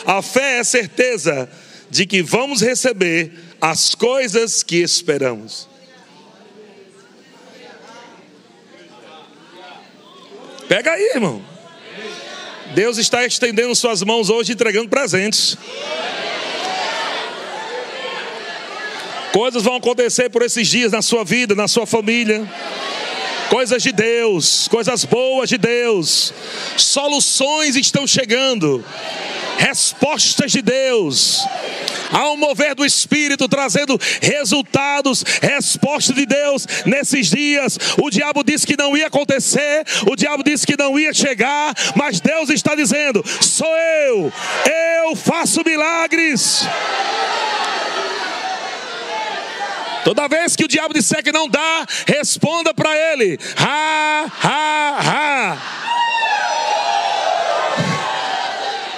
a 0.06 0.22
fé 0.22 0.58
é 0.58 0.60
a 0.60 0.64
certeza 0.64 1.50
de 1.90 2.06
que 2.06 2.22
vamos 2.22 2.62
receber 2.62 3.32
as 3.62 3.96
coisas 3.96 4.64
que 4.64 4.78
esperamos. 4.78 5.68
Pega 10.68 10.92
aí, 10.92 11.12
irmão. 11.14 11.44
Deus 12.74 12.98
está 12.98 13.26
estendendo 13.26 13.76
suas 13.76 14.02
mãos 14.02 14.30
hoje, 14.30 14.54
entregando 14.54 14.90
presentes. 14.90 15.56
Coisas 19.32 19.64
vão 19.64 19.76
acontecer 19.76 20.30
por 20.30 20.42
esses 20.42 20.68
dias 20.68 20.92
na 20.92 21.02
sua 21.02 21.24
vida, 21.24 21.54
na 21.54 21.68
sua 21.68 21.86
família. 21.86 22.48
Coisas 23.54 23.84
de 23.84 23.92
Deus, 23.92 24.68
coisas 24.68 25.06
boas 25.06 25.48
de 25.48 25.60
Deus. 25.60 26.34
Soluções 26.76 27.76
estão 27.76 28.08
chegando. 28.08 28.84
Respostas 29.60 30.52
de 30.52 30.60
Deus. 30.60 31.46
Há 32.12 32.32
um 32.32 32.36
mover 32.36 32.74
do 32.74 32.84
Espírito 32.84 33.48
trazendo 33.48 33.96
resultados, 34.20 35.24
resposta 35.40 36.14
de 36.14 36.26
Deus 36.26 36.66
nesses 36.88 37.28
dias. 37.30 37.78
O 38.02 38.10
diabo 38.10 38.44
disse 38.44 38.66
que 38.66 38.76
não 38.76 38.98
ia 38.98 39.06
acontecer, 39.06 39.86
o 40.12 40.16
diabo 40.16 40.44
disse 40.44 40.66
que 40.66 40.76
não 40.76 40.98
ia 40.98 41.14
chegar, 41.14 41.76
mas 41.96 42.20
Deus 42.20 42.50
está 42.50 42.74
dizendo: 42.74 43.24
sou 43.40 43.76
eu, 44.08 44.34
eu 45.06 45.16
faço 45.16 45.62
milagres. 45.64 46.66
Toda 50.04 50.28
vez 50.28 50.56
que 50.56 50.66
o 50.66 50.68
diabo 50.68 50.94
disser 50.94 51.24
que 51.24 51.32
não 51.32 51.48
dá, 51.48 51.86
responda 52.06 52.74
para 52.74 52.96
ele: 53.14 53.40
ha, 53.58 54.26
ha, 54.44 55.00
ha. 55.00 55.58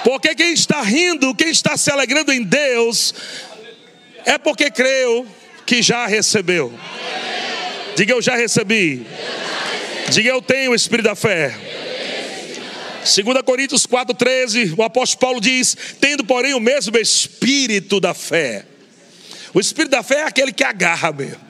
Porque 0.04 0.34
quem 0.34 0.52
está 0.52 0.82
rindo, 0.82 1.34
quem 1.34 1.48
está 1.48 1.76
se 1.76 1.90
alegrando 1.90 2.32
em 2.32 2.42
Deus, 2.42 3.12
é 4.24 4.38
porque 4.38 4.70
creu 4.70 5.26
que 5.64 5.82
já 5.82 6.06
recebeu. 6.06 6.72
Diga 7.96 8.12
eu 8.12 8.22
já 8.22 8.36
recebi. 8.36 9.06
Diga 10.10 10.28
eu 10.28 10.40
tenho 10.42 10.70
o 10.72 10.74
espírito 10.74 11.06
da 11.06 11.14
fé. 11.16 11.56
2 13.00 13.42
Coríntios 13.44 13.86
4,13, 13.86 14.74
o 14.76 14.82
apóstolo 14.82 15.20
Paulo 15.20 15.40
diz: 15.40 15.76
tendo, 16.00 16.24
porém, 16.24 16.54
o 16.54 16.60
mesmo 16.60 16.96
espírito 16.98 18.00
da 18.00 18.12
fé. 18.12 18.64
O 19.56 19.60
espírito 19.60 19.92
da 19.92 20.02
fé 20.02 20.16
é 20.16 20.22
aquele 20.24 20.52
que 20.52 20.62
agarra 20.62 21.10
mesmo. 21.12 21.40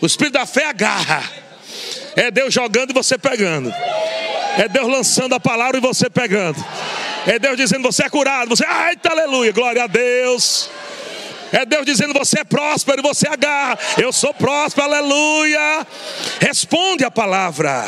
O 0.00 0.06
espírito 0.06 0.34
da 0.34 0.46
fé 0.46 0.66
agarra. 0.66 1.28
É 2.14 2.30
Deus 2.30 2.54
jogando 2.54 2.90
e 2.90 2.94
você 2.94 3.18
pegando. 3.18 3.74
É 4.56 4.68
Deus 4.68 4.86
lançando 4.86 5.34
a 5.34 5.40
palavra 5.40 5.78
e 5.78 5.80
você 5.80 6.08
pegando. 6.08 6.64
É 7.26 7.40
Deus 7.40 7.56
dizendo 7.56 7.82
você 7.82 8.04
é 8.04 8.08
curado. 8.08 8.48
Você, 8.48 8.64
ai, 8.64 8.94
aleluia, 9.10 9.50
glória 9.50 9.82
a 9.82 9.86
Deus. 9.88 10.70
É 11.50 11.66
Deus 11.66 11.84
dizendo 11.84 12.14
você 12.14 12.42
é 12.42 12.44
próspero 12.44 13.00
e 13.00 13.02
você 13.02 13.26
agarra. 13.26 13.76
Eu 13.98 14.12
sou 14.12 14.32
próspero, 14.32 14.86
aleluia. 14.86 15.84
Responde 16.38 17.04
a 17.04 17.10
palavra. 17.10 17.84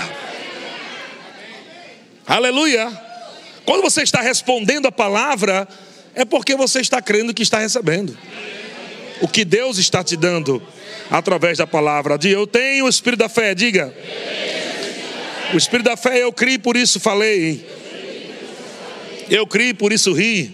Aleluia. 2.27 2.91
Quando 3.65 3.83
você 3.83 4.03
está 4.03 4.21
respondendo 4.21 4.87
a 4.87 4.91
palavra, 4.93 5.69
é 6.19 6.25
porque 6.25 6.57
você 6.57 6.81
está 6.81 7.01
crendo 7.01 7.33
que 7.33 7.45
está 7.45 7.61
recebendo. 7.61 8.19
O 9.21 9.29
que 9.29 9.45
Deus 9.45 9.79
está 9.79 10.03
te 10.03 10.17
dando 10.17 10.61
através 11.09 11.59
da 11.59 11.67
palavra. 11.67 12.19
De 12.19 12.29
eu 12.29 12.45
tenho 12.45 12.87
o 12.87 12.89
espírito 12.89 13.21
da 13.21 13.29
fé, 13.29 13.55
diga. 13.55 13.95
O 15.55 15.57
espírito 15.57 15.87
da 15.87 15.97
fé, 15.97 16.21
eu 16.21 16.33
criei, 16.33 16.59
por 16.59 16.77
isso 16.77 16.99
falei. 16.99 17.65
Eu 19.31 19.47
criei, 19.47 19.73
por 19.73 19.93
isso 19.93 20.13
ri. 20.13 20.53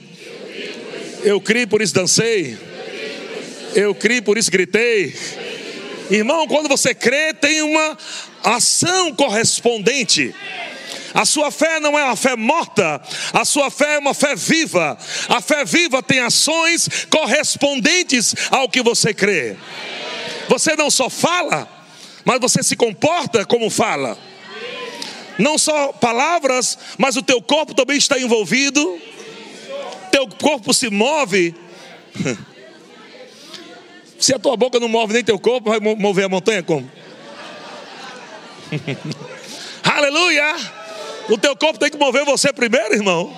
Eu 1.23 1.41
criei, 1.41 1.67
por 1.67 1.81
isso 1.81 1.95
dancei. 1.95 2.59
Eu 3.75 3.95
criei, 3.95 4.21
por 4.21 4.37
isso 4.37 4.51
gritei. 4.51 5.15
Irmão, 6.11 6.47
quando 6.47 6.69
você 6.69 6.95
crê, 6.95 7.33
tem 7.33 7.63
uma 7.63 7.97
ação 8.43 9.15
correspondente. 9.15 10.35
A 11.15 11.25
sua 11.25 11.51
fé 11.51 11.79
não 11.79 11.99
é 11.99 12.05
uma 12.05 12.17
fé 12.17 12.37
morta, 12.37 13.01
a 13.33 13.45
sua 13.45 13.71
fé 13.71 13.95
é 13.95 13.99
uma 13.99 14.13
fé 14.13 14.35
viva. 14.35 14.99
A 15.29 15.41
fé 15.41 15.65
viva 15.65 16.03
tem 16.03 16.19
ações 16.19 17.07
correspondentes 17.09 18.35
ao 18.51 18.69
que 18.69 18.83
você 18.83 19.15
crê. 19.15 19.57
Você 20.49 20.77
não 20.77 20.91
só 20.91 21.09
fala, 21.09 21.69
mas 22.25 22.41
você 22.41 22.63
se 22.63 22.77
comporta 22.77 23.47
como 23.47 23.71
fala 23.71 24.19
não 25.39 25.59
só 25.59 25.93
palavras, 25.93 26.79
mas 26.99 27.17
o 27.17 27.23
teu 27.23 27.41
corpo 27.43 27.75
também 27.75 27.97
está 27.97 28.19
envolvido. 28.19 28.99
Teu 30.11 30.29
corpo 30.29 30.73
se 30.73 30.91
move. 30.91 31.55
Se 34.19 34.35
a 34.35 34.39
tua 34.39 34.57
boca 34.57 34.81
não 34.81 34.89
move 34.89 35.13
nem 35.13 35.25
teu 35.25 35.39
corpo, 35.39 35.69
vai 35.69 35.81
mover 35.81 36.25
a 36.25 36.29
montanha 36.29 36.63
como? 36.63 36.91
Aleluia! 39.85 40.55
O 41.29 41.39
teu 41.39 41.57
corpo 41.57 41.79
tem 41.79 41.91
que 41.91 41.97
mover 41.97 42.25
você 42.25 42.53
primeiro, 42.53 42.95
irmão. 42.95 43.35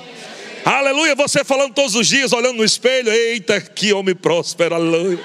Aleluia! 0.64 1.14
Você 1.14 1.44
falando 1.44 1.72
todos 1.72 1.94
os 1.94 2.08
dias, 2.08 2.32
olhando 2.32 2.56
no 2.56 2.64
espelho, 2.64 3.10
eita, 3.10 3.60
que 3.60 3.92
homem 3.92 4.14
próspero, 4.14 4.74
aleluia. 4.74 5.20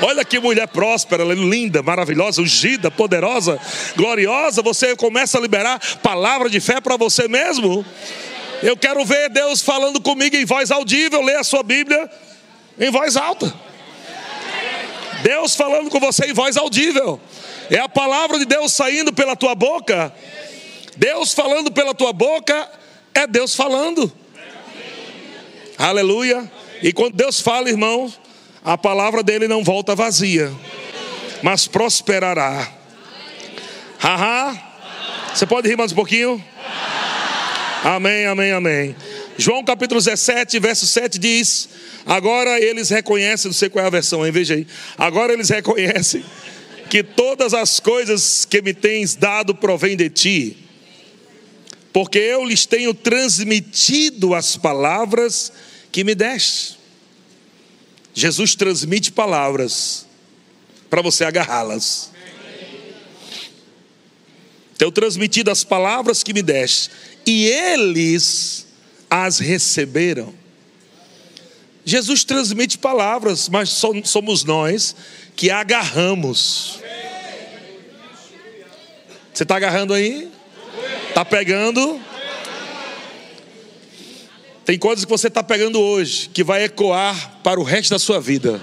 Olha 0.00 0.24
que 0.24 0.40
mulher 0.40 0.66
próspera, 0.68 1.22
linda, 1.22 1.82
maravilhosa, 1.82 2.40
ungida, 2.40 2.90
poderosa, 2.90 3.60
gloriosa. 3.94 4.62
Você 4.62 4.96
começa 4.96 5.36
a 5.36 5.40
liberar 5.40 5.78
palavra 6.02 6.48
de 6.48 6.58
fé 6.58 6.80
para 6.80 6.96
você 6.96 7.28
mesmo. 7.28 7.84
Eu 8.62 8.76
quero 8.76 9.04
ver 9.04 9.28
Deus 9.28 9.60
falando 9.60 10.00
comigo 10.00 10.34
em 10.34 10.44
voz 10.44 10.70
audível. 10.70 11.20
Lê 11.20 11.36
a 11.36 11.44
sua 11.44 11.62
Bíblia 11.62 12.10
em 12.80 12.90
voz 12.90 13.16
alta. 13.16 13.52
Deus 15.22 15.54
falando 15.54 15.90
com 15.90 16.00
você 16.00 16.26
em 16.26 16.32
voz 16.32 16.56
audível. 16.56 17.20
É 17.70 17.78
a 17.78 17.88
palavra 17.88 18.38
de 18.38 18.44
Deus 18.44 18.72
saindo 18.72 19.12
pela 19.12 19.36
tua 19.36 19.54
boca. 19.54 20.12
Deus 21.02 21.32
falando 21.32 21.72
pela 21.72 21.92
tua 21.92 22.12
boca 22.12 22.70
é 23.12 23.26
Deus 23.26 23.56
falando. 23.56 24.10
Aleluia. 25.76 26.48
E 26.80 26.92
quando 26.92 27.16
Deus 27.16 27.40
fala, 27.40 27.68
irmão, 27.68 28.12
a 28.64 28.78
palavra 28.78 29.20
dele 29.20 29.48
não 29.48 29.64
volta 29.64 29.96
vazia, 29.96 30.52
mas 31.42 31.66
prosperará. 31.66 32.72
Haha. 33.98 34.56
Você 35.34 35.44
pode 35.44 35.68
rir 35.68 35.76
mais 35.76 35.90
um 35.90 35.96
pouquinho? 35.96 36.44
Amém, 37.82 38.26
amém, 38.26 38.52
amém. 38.52 38.96
João 39.36 39.64
capítulo 39.64 40.00
17, 40.00 40.60
verso 40.60 40.86
7 40.86 41.18
diz: 41.18 41.68
Agora 42.06 42.60
eles 42.60 42.90
reconhecem, 42.90 43.48
não 43.48 43.54
sei 43.54 43.68
qual 43.68 43.84
é 43.84 43.88
a 43.88 43.90
versão, 43.90 44.24
hein? 44.24 44.30
veja 44.30 44.54
aí. 44.54 44.68
Agora 44.96 45.32
eles 45.32 45.48
reconhecem 45.48 46.24
que 46.88 47.02
todas 47.02 47.54
as 47.54 47.80
coisas 47.80 48.44
que 48.44 48.62
me 48.62 48.72
tens 48.72 49.16
dado 49.16 49.52
provêm 49.52 49.96
de 49.96 50.08
ti, 50.08 50.61
porque 51.92 52.18
eu 52.18 52.44
lhes 52.44 52.64
tenho 52.64 52.94
transmitido 52.94 54.34
as 54.34 54.56
palavras 54.56 55.52
que 55.90 56.02
me 56.02 56.14
deste. 56.14 56.78
Jesus 58.14 58.54
transmite 58.54 59.12
palavras 59.12 60.06
para 60.88 61.02
você 61.02 61.24
agarrá-las. 61.24 62.10
Tenho 64.78 64.90
transmitido 64.90 65.50
as 65.50 65.62
palavras 65.62 66.22
que 66.22 66.32
me 66.32 66.42
deste, 66.42 66.90
e 67.24 67.46
eles 67.46 68.66
as 69.08 69.38
receberam. 69.38 70.34
Jesus 71.84 72.24
transmite 72.24 72.78
palavras, 72.78 73.48
mas 73.48 73.68
somos 74.04 74.44
nós 74.44 74.96
que 75.36 75.50
agarramos. 75.50 76.80
Você 79.32 79.42
está 79.42 79.56
agarrando 79.56 79.94
aí? 79.94 80.31
Está 81.12 81.26
pegando? 81.26 82.00
Tem 84.64 84.78
coisas 84.78 85.04
que 85.04 85.10
você 85.10 85.28
está 85.28 85.42
pegando 85.42 85.78
hoje 85.78 86.30
que 86.30 86.42
vai 86.42 86.64
ecoar 86.64 87.38
para 87.44 87.60
o 87.60 87.62
resto 87.62 87.90
da 87.90 87.98
sua 87.98 88.18
vida. 88.18 88.58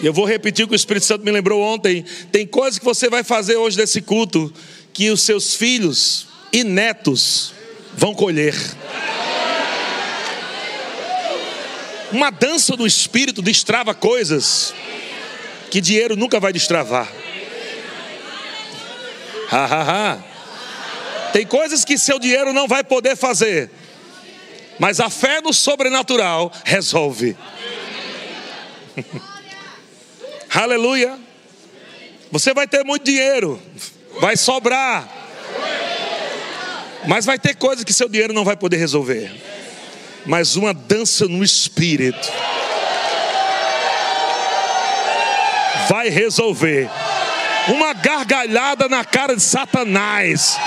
E 0.00 0.06
eu 0.06 0.12
vou 0.12 0.24
repetir 0.24 0.64
o 0.64 0.68
que 0.68 0.74
o 0.74 0.76
Espírito 0.76 1.06
Santo 1.06 1.24
me 1.24 1.30
lembrou 1.30 1.62
ontem. 1.62 2.04
Tem 2.32 2.44
coisas 2.44 2.76
que 2.76 2.84
você 2.84 3.08
vai 3.08 3.22
fazer 3.22 3.54
hoje 3.54 3.78
nesse 3.78 4.02
culto 4.02 4.52
que 4.92 5.10
os 5.10 5.22
seus 5.22 5.54
filhos 5.54 6.26
e 6.52 6.64
netos 6.64 7.54
vão 7.94 8.16
colher. 8.16 8.56
Uma 12.10 12.30
dança 12.30 12.76
do 12.76 12.84
Espírito 12.84 13.40
destrava 13.40 13.94
coisas 13.94 14.74
que 15.70 15.80
dinheiro 15.80 16.16
nunca 16.16 16.40
vai 16.40 16.52
destravar. 16.52 17.08
Ha, 19.50 19.64
ha, 19.64 19.82
ha. 19.82 20.18
Tem 21.32 21.46
coisas 21.46 21.84
que 21.84 21.98
seu 21.98 22.18
dinheiro 22.18 22.52
não 22.52 22.66
vai 22.66 22.82
poder 22.82 23.16
fazer, 23.16 23.70
mas 24.78 25.00
a 25.00 25.10
fé 25.10 25.40
no 25.40 25.52
sobrenatural 25.52 26.52
resolve. 26.64 27.36
Aleluia. 30.54 31.18
Você 32.30 32.52
vai 32.52 32.66
ter 32.66 32.84
muito 32.84 33.04
dinheiro, 33.04 33.60
vai 34.20 34.36
sobrar, 34.36 35.08
mas 37.06 37.24
vai 37.24 37.38
ter 37.38 37.56
coisas 37.56 37.84
que 37.84 37.92
seu 37.92 38.08
dinheiro 38.08 38.34
não 38.34 38.44
vai 38.44 38.56
poder 38.56 38.76
resolver. 38.76 39.32
Mas 40.26 40.56
uma 40.56 40.74
dança 40.74 41.26
no 41.26 41.42
espírito 41.42 42.30
vai 45.88 46.10
resolver. 46.10 46.90
Uma 47.68 47.92
gargalhada 47.92 48.88
na 48.88 49.04
cara 49.04 49.36
de 49.36 49.42
Satanás 49.42 50.58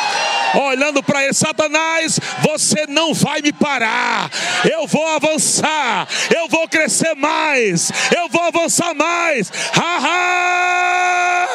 olhando 0.54 1.02
para 1.02 1.24
ele: 1.24 1.34
Satanás, 1.34 2.20
você 2.42 2.86
não 2.88 3.14
vai 3.14 3.42
me 3.42 3.52
parar. 3.54 4.30
Eu 4.70 4.88
vou 4.88 5.08
avançar, 5.08 6.08
eu 6.36 6.48
vou 6.48 6.68
crescer 6.68 7.16
mais, 7.16 7.92
eu 8.16 8.30
vou 8.30 8.44
avançar 8.44 8.94
mais. 8.94 9.52
Ha 9.76 9.98
ha! 9.98 11.48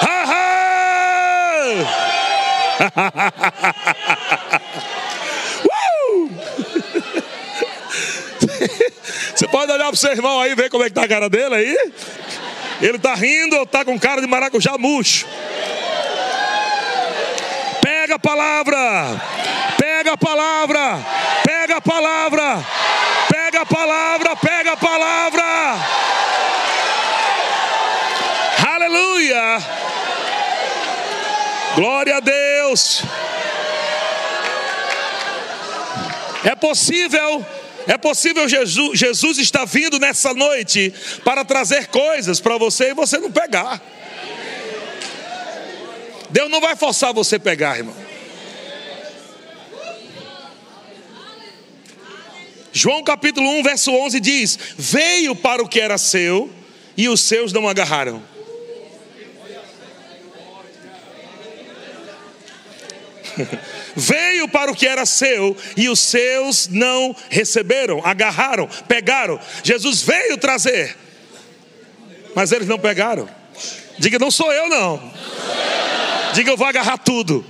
Ha 0.00 0.24
ha! 0.26 0.44
Você 9.34 9.48
pode 9.48 9.72
olhar 9.72 9.86
para 9.86 9.94
o 9.94 9.96
seu 9.96 10.12
irmão 10.12 10.40
aí 10.40 10.54
ver 10.54 10.70
como 10.70 10.82
é 10.84 10.86
que 10.86 10.92
está 10.92 11.04
a 11.04 11.08
cara 11.08 11.28
dele 11.28 11.54
aí? 11.54 11.76
Ele 12.80 12.96
está 12.96 13.14
rindo 13.14 13.56
ou 13.56 13.62
está 13.62 13.84
com 13.84 13.98
cara 13.98 14.20
de 14.20 14.26
maracujá 14.26 14.76
murcho? 14.78 15.26
Pega 17.80 18.16
a 18.16 18.18
palavra, 18.18 19.20
pega 19.78 20.12
a 20.12 20.16
palavra, 20.16 20.98
pega 21.44 21.76
a 21.76 21.80
palavra, 21.80 22.64
pega 23.30 23.60
a 23.60 23.66
palavra, 23.66 24.36
pega 24.36 24.72
a 24.72 24.76
palavra. 24.76 25.44
Aleluia. 28.74 29.58
Glória 31.74 32.16
a 32.16 32.20
Deus. 32.20 33.02
É 36.44 36.54
possível, 36.54 37.44
é 37.86 37.98
possível 37.98 38.48
Jesus, 38.48 38.98
Jesus 38.98 39.38
está 39.38 39.64
vindo 39.64 39.98
nessa 39.98 40.32
noite 40.32 40.92
para 41.24 41.44
trazer 41.44 41.88
coisas 41.88 42.40
para 42.40 42.56
você 42.56 42.90
e 42.90 42.94
você 42.94 43.18
não 43.18 43.30
pegar. 43.30 43.80
Deus 46.30 46.50
não 46.50 46.60
vai 46.60 46.74
forçar 46.74 47.12
você 47.12 47.36
a 47.36 47.40
pegar, 47.40 47.76
irmão. 47.76 47.94
João 52.72 53.04
capítulo 53.04 53.48
1, 53.60 53.62
verso 53.62 53.92
11 53.92 54.18
diz: 54.18 54.58
Veio 54.76 55.36
para 55.36 55.62
o 55.62 55.68
que 55.68 55.78
era 55.78 55.96
seu 55.96 56.50
e 56.96 57.08
os 57.08 57.20
seus 57.20 57.52
não 57.52 57.68
agarraram. 57.68 58.33
Veio 63.96 64.48
para 64.48 64.70
o 64.70 64.74
que 64.74 64.86
era 64.86 65.06
seu 65.06 65.56
e 65.76 65.88
os 65.88 66.00
seus 66.00 66.68
não 66.68 67.14
receberam, 67.30 68.00
agarraram, 68.04 68.68
pegaram. 68.88 69.38
Jesus 69.62 70.02
veio 70.02 70.36
trazer, 70.36 70.96
mas 72.34 72.52
eles 72.52 72.68
não 72.68 72.78
pegaram. 72.78 73.28
Diga, 73.98 74.18
não 74.18 74.30
sou 74.30 74.52
eu 74.52 74.68
não. 74.68 75.12
Diga, 76.32 76.50
eu 76.50 76.56
vou 76.56 76.66
agarrar 76.66 76.98
tudo. 76.98 77.44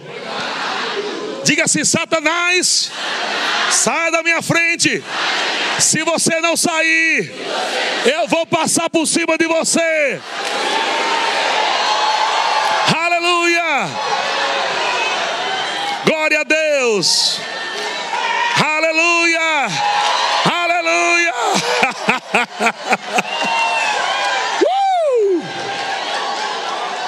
Diga 1.44 1.64
assim: 1.64 1.84
Satanás, 1.84 2.90
saia 3.70 4.10
da 4.10 4.22
minha 4.22 4.42
frente. 4.42 5.02
Se 5.78 6.04
você 6.04 6.40
não 6.40 6.56
sair, 6.56 7.32
eu 8.04 8.28
vou 8.28 8.46
passar 8.46 8.88
por 8.88 9.06
cima 9.06 9.36
de 9.36 9.46
você. 9.46 10.20
Aleluia. 12.94 14.23
Glória 16.24 16.40
a 16.40 16.44
Deus. 16.44 17.38
Aleluia. 18.56 19.68
Aleluia. 20.50 21.34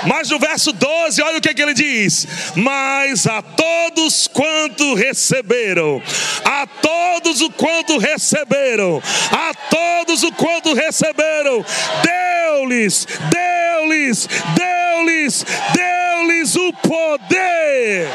Mas 0.06 0.28
no 0.28 0.38
verso 0.38 0.70
12, 0.70 1.22
olha 1.22 1.38
o 1.38 1.40
que, 1.40 1.54
que 1.54 1.62
ele 1.62 1.72
diz: 1.72 2.26
Mas 2.56 3.26
a 3.26 3.40
todos 3.40 4.28
quanto 4.28 4.92
receberam, 4.92 6.02
a 6.44 6.66
todos 6.66 7.40
o 7.40 7.50
quanto 7.52 7.96
receberam, 7.96 9.02
a 9.32 9.54
todos 9.70 10.24
o 10.24 10.32
quanto 10.32 10.74
receberam, 10.74 11.64
deu-lhes, 12.02 13.06
deu-lhes, 13.30 14.28
deu-lhes, 14.54 15.46
deu-lhes 15.74 16.54
o 16.54 16.70
poder. 16.74 18.10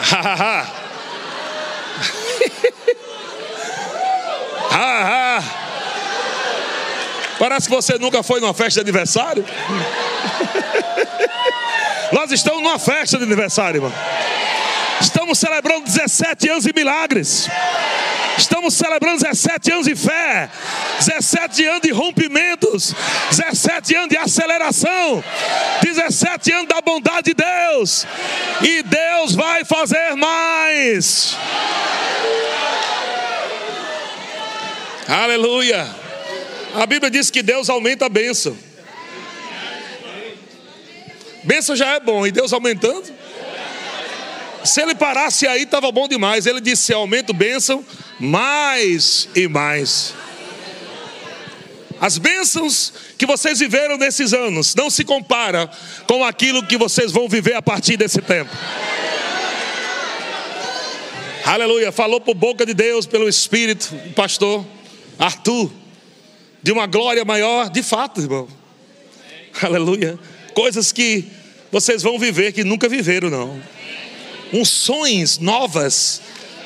Ha 0.00 0.20
ha 0.20 0.34
ha. 0.34 0.80
Parece 7.40 7.68
que 7.68 7.74
você 7.74 7.98
nunca 7.98 8.22
foi 8.22 8.38
numa 8.38 8.52
festa 8.52 8.84
de 8.84 8.90
aniversário. 8.90 9.42
Nós 12.12 12.30
estamos 12.32 12.62
numa 12.62 12.78
festa 12.78 13.16
de 13.16 13.24
aniversário, 13.24 13.78
irmão. 13.78 13.92
Estamos 15.00 15.38
celebrando 15.38 15.84
17 15.86 16.48
anos 16.48 16.64
de 16.64 16.72
milagres. 16.74 17.48
Estamos 18.36 18.74
celebrando 18.74 19.22
17 19.22 19.72
anos 19.72 19.86
de 19.86 19.94
fé, 19.94 20.48
17 20.98 21.66
anos 21.66 21.80
de 21.82 21.90
rompimentos, 21.90 22.94
17 23.30 23.96
anos 23.96 24.08
de 24.08 24.16
aceleração, 24.16 25.22
17 25.82 26.52
anos 26.52 26.68
da 26.68 26.80
bondade 26.80 27.34
de 27.34 27.34
Deus. 27.34 28.06
E 28.62 28.82
Deus 28.82 29.34
vai 29.34 29.64
fazer 29.64 30.14
mais. 30.16 31.36
Aleluia. 35.06 35.86
A 36.74 36.86
Bíblia 36.86 37.10
diz 37.10 37.30
que 37.30 37.42
Deus 37.42 37.68
aumenta 37.68 38.06
a 38.06 38.08
bênção. 38.08 38.56
Bênção 41.42 41.74
já 41.74 41.94
é 41.94 42.00
bom, 42.00 42.26
e 42.26 42.30
Deus 42.30 42.52
aumentando. 42.52 43.12
Se 44.64 44.82
ele 44.82 44.94
parasse 44.94 45.46
aí, 45.46 45.62
estava 45.62 45.90
bom 45.90 46.06
demais. 46.06 46.46
Ele 46.46 46.60
disse: 46.60 46.92
aumento 46.92 47.32
bênção 47.32 47.84
mais 48.18 49.28
e 49.34 49.48
mais. 49.48 50.14
As 52.00 52.16
bênçãos 52.16 52.92
que 53.18 53.26
vocês 53.26 53.58
viveram 53.58 53.98
nesses 53.98 54.32
anos 54.32 54.74
não 54.74 54.88
se 54.88 55.04
compara 55.04 55.70
com 56.06 56.24
aquilo 56.24 56.66
que 56.66 56.78
vocês 56.78 57.12
vão 57.12 57.28
viver 57.28 57.54
a 57.54 57.62
partir 57.62 57.96
desse 57.96 58.22
tempo. 58.22 58.50
Aleluia. 61.44 61.92
Falou 61.92 62.20
por 62.20 62.34
boca 62.34 62.64
de 62.64 62.72
Deus, 62.72 63.06
pelo 63.06 63.28
Espírito, 63.28 63.94
o 64.06 64.12
pastor 64.14 64.64
Arthur, 65.18 65.70
de 66.62 66.72
uma 66.72 66.86
glória 66.86 67.24
maior, 67.24 67.68
de 67.68 67.82
fato, 67.82 68.20
irmão. 68.20 68.48
Aleluia. 69.62 70.18
Coisas 70.54 70.92
que 70.92 71.26
vocês 71.70 72.02
vão 72.02 72.18
viver 72.18 72.52
que 72.52 72.64
nunca 72.64 72.88
viveram, 72.88 73.28
não. 73.28 73.60
Unções 74.52 75.38
novas, 75.38 76.20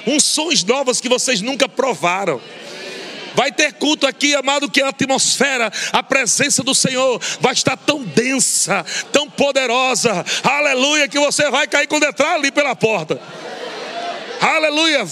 unções 0.07 0.65
novas 0.65 1.01
que 1.01 1.09
vocês 1.09 1.41
nunca 1.41 1.69
provaram. 1.69 2.41
Vai 3.35 3.51
ter 3.51 3.73
culto 3.73 4.07
aqui, 4.07 4.35
amado, 4.35 4.71
que 4.71 4.81
a 4.81 4.89
atmosfera, 4.89 5.71
a 5.93 6.03
presença 6.03 6.63
do 6.63 6.75
Senhor 6.75 7.21
vai 7.41 7.53
estar 7.53 7.77
tão 7.77 8.05
densa, 8.05 8.85
tão 9.13 9.29
poderosa. 9.29 10.25
Aleluia, 10.43 11.09
que 11.09 11.19
você 11.19 11.51
vai 11.51 11.67
cair 11.67 11.89
quando 11.89 12.05
entrar 12.05 12.35
ali 12.37 12.53
pela 12.53 12.77
porta. 12.77 13.21
Aleluia, 14.41 15.05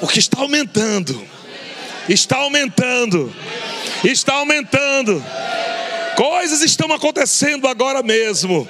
porque 0.00 0.18
está 0.18 0.40
aumentando. 0.40 1.24
Está 2.08 2.38
aumentando. 2.38 3.32
Está 4.02 4.34
aumentando. 4.34 5.24
Coisas 6.16 6.62
estão 6.62 6.92
acontecendo 6.92 7.68
agora 7.68 8.02
mesmo. 8.02 8.68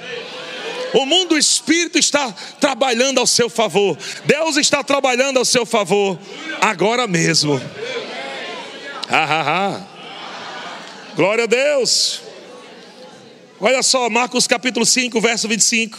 O 0.93 1.05
mundo 1.05 1.37
espírito 1.37 1.97
está 1.97 2.31
trabalhando 2.59 3.19
ao 3.19 3.25
seu 3.25 3.49
favor. 3.49 3.97
Deus 4.25 4.57
está 4.57 4.83
trabalhando 4.83 5.37
ao 5.37 5.45
seu 5.45 5.65
favor 5.65 6.19
agora 6.61 7.07
mesmo. 7.07 7.59
Glória 11.15 11.43
a 11.43 11.47
Deus. 11.47 12.21
Olha 13.59 13.81
só, 13.81 14.09
Marcos 14.09 14.45
capítulo 14.45 14.85
5, 14.85 15.19
verso 15.19 15.47
25. 15.47 15.97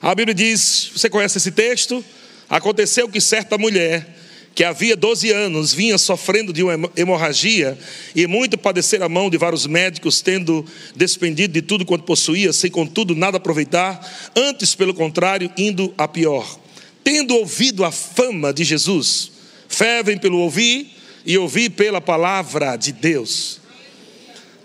A 0.00 0.14
Bíblia 0.14 0.34
diz: 0.34 0.90
você 0.94 1.10
conhece 1.10 1.38
esse 1.38 1.50
texto? 1.50 2.04
Aconteceu 2.48 3.08
que 3.08 3.20
certa 3.20 3.58
mulher, 3.58 4.17
que 4.58 4.64
havia 4.64 4.96
12 4.96 5.30
anos, 5.30 5.72
vinha 5.72 5.96
sofrendo 5.96 6.52
de 6.52 6.64
uma 6.64 6.90
hemorragia 6.96 7.78
e 8.12 8.26
muito 8.26 8.58
padecer 8.58 9.00
a 9.00 9.08
mão 9.08 9.30
de 9.30 9.38
vários 9.38 9.68
médicos, 9.68 10.20
tendo 10.20 10.66
despendido 10.96 11.52
de 11.54 11.62
tudo 11.62 11.86
quanto 11.86 12.02
possuía, 12.02 12.52
sem 12.52 12.68
contudo 12.68 13.14
nada 13.14 13.36
aproveitar, 13.36 14.04
antes, 14.34 14.74
pelo 14.74 14.92
contrário, 14.92 15.48
indo 15.56 15.94
a 15.96 16.08
pior. 16.08 16.58
Tendo 17.04 17.36
ouvido 17.36 17.84
a 17.84 17.92
fama 17.92 18.52
de 18.52 18.64
Jesus, 18.64 19.30
fé 19.68 20.02
vem 20.02 20.18
pelo 20.18 20.38
ouvir 20.38 20.92
e 21.24 21.38
ouvi 21.38 21.70
pela 21.70 22.00
palavra 22.00 22.74
de 22.74 22.90
Deus. 22.90 23.60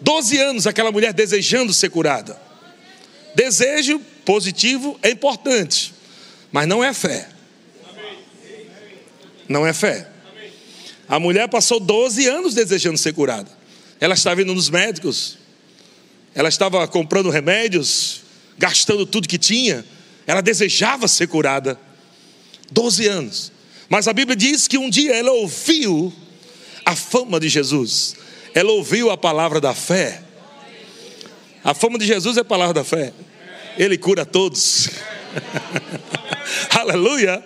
Doze 0.01 0.39
anos 0.39 0.65
aquela 0.65 0.91
mulher 0.91 1.13
desejando 1.13 1.71
ser 1.71 1.91
curada. 1.91 2.41
Desejo 3.35 4.01
positivo 4.25 4.97
é 5.03 5.11
importante, 5.11 5.93
mas 6.51 6.67
não 6.67 6.83
é 6.83 6.95
fé. 6.95 7.32
Não 9.53 9.67
é 9.67 9.71
fé. 9.71 10.07
A 11.07 11.19
mulher 11.19 11.47
passou 11.47 11.79
12 11.79 12.25
anos 12.27 12.55
desejando 12.55 12.97
ser 12.97 13.13
curada. 13.13 13.51
Ela 13.99 14.15
estava 14.15 14.41
indo 14.41 14.51
nos 14.51 14.67
médicos, 14.67 15.37
ela 16.33 16.49
estava 16.49 16.87
comprando 16.87 17.29
remédios, 17.29 18.21
gastando 18.57 19.05
tudo 19.05 19.27
que 19.27 19.37
tinha. 19.37 19.85
Ela 20.25 20.41
desejava 20.41 21.07
ser 21.07 21.27
curada. 21.27 21.79
12 22.71 23.07
anos. 23.07 23.51
Mas 23.87 24.07
a 24.07 24.13
Bíblia 24.13 24.35
diz 24.35 24.67
que 24.67 24.79
um 24.79 24.89
dia 24.89 25.15
ela 25.15 25.31
ouviu 25.31 26.11
a 26.83 26.95
fama 26.95 27.39
de 27.39 27.47
Jesus. 27.47 28.15
Ela 28.55 28.71
ouviu 28.71 29.11
a 29.11 29.17
palavra 29.17 29.61
da 29.61 29.75
fé. 29.75 30.23
A 31.63 31.75
fama 31.75 31.99
de 31.99 32.07
Jesus 32.07 32.37
é 32.37 32.39
a 32.39 32.45
palavra 32.45 32.73
da 32.73 32.83
fé. 32.83 33.13
Ele 33.77 33.99
cura 33.99 34.25
todos. 34.25 34.89
Aleluia. 36.73 37.43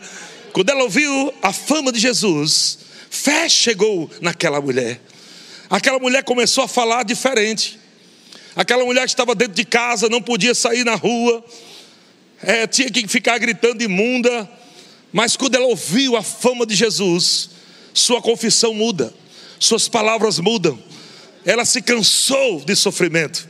Quando 0.58 0.72
ela 0.72 0.86
ouviu 0.86 1.32
a 1.40 1.54
fama 1.54 1.92
de 1.92 2.00
Jesus, 2.00 2.80
fé 3.12 3.48
chegou 3.48 4.10
naquela 4.20 4.60
mulher. 4.60 5.00
Aquela 5.70 6.00
mulher 6.00 6.24
começou 6.24 6.64
a 6.64 6.68
falar 6.68 7.06
diferente. 7.06 7.78
Aquela 8.56 8.84
mulher 8.84 9.02
que 9.02 9.12
estava 9.12 9.36
dentro 9.36 9.54
de 9.54 9.64
casa, 9.64 10.10
não 10.10 10.20
podia 10.20 10.56
sair 10.56 10.84
na 10.84 10.96
rua, 10.96 11.46
é, 12.42 12.66
tinha 12.66 12.90
que 12.90 13.08
ficar 13.08 13.38
gritando 13.38 13.84
imunda. 13.84 14.50
Mas 15.14 15.38
quando 15.38 15.54
ela 15.54 15.68
ouviu 15.68 16.18
a 16.18 16.24
fama 16.24 16.66
de 16.66 16.74
Jesus, 16.74 17.52
sua 17.94 18.20
confissão 18.20 18.74
muda 18.74 19.14
suas 19.60 19.88
palavras 19.88 20.40
mudam. 20.40 20.80
Ela 21.46 21.66
se 21.66 21.84
cansou 21.84 22.62
de 22.62 22.76
sofrimento. 22.76 23.48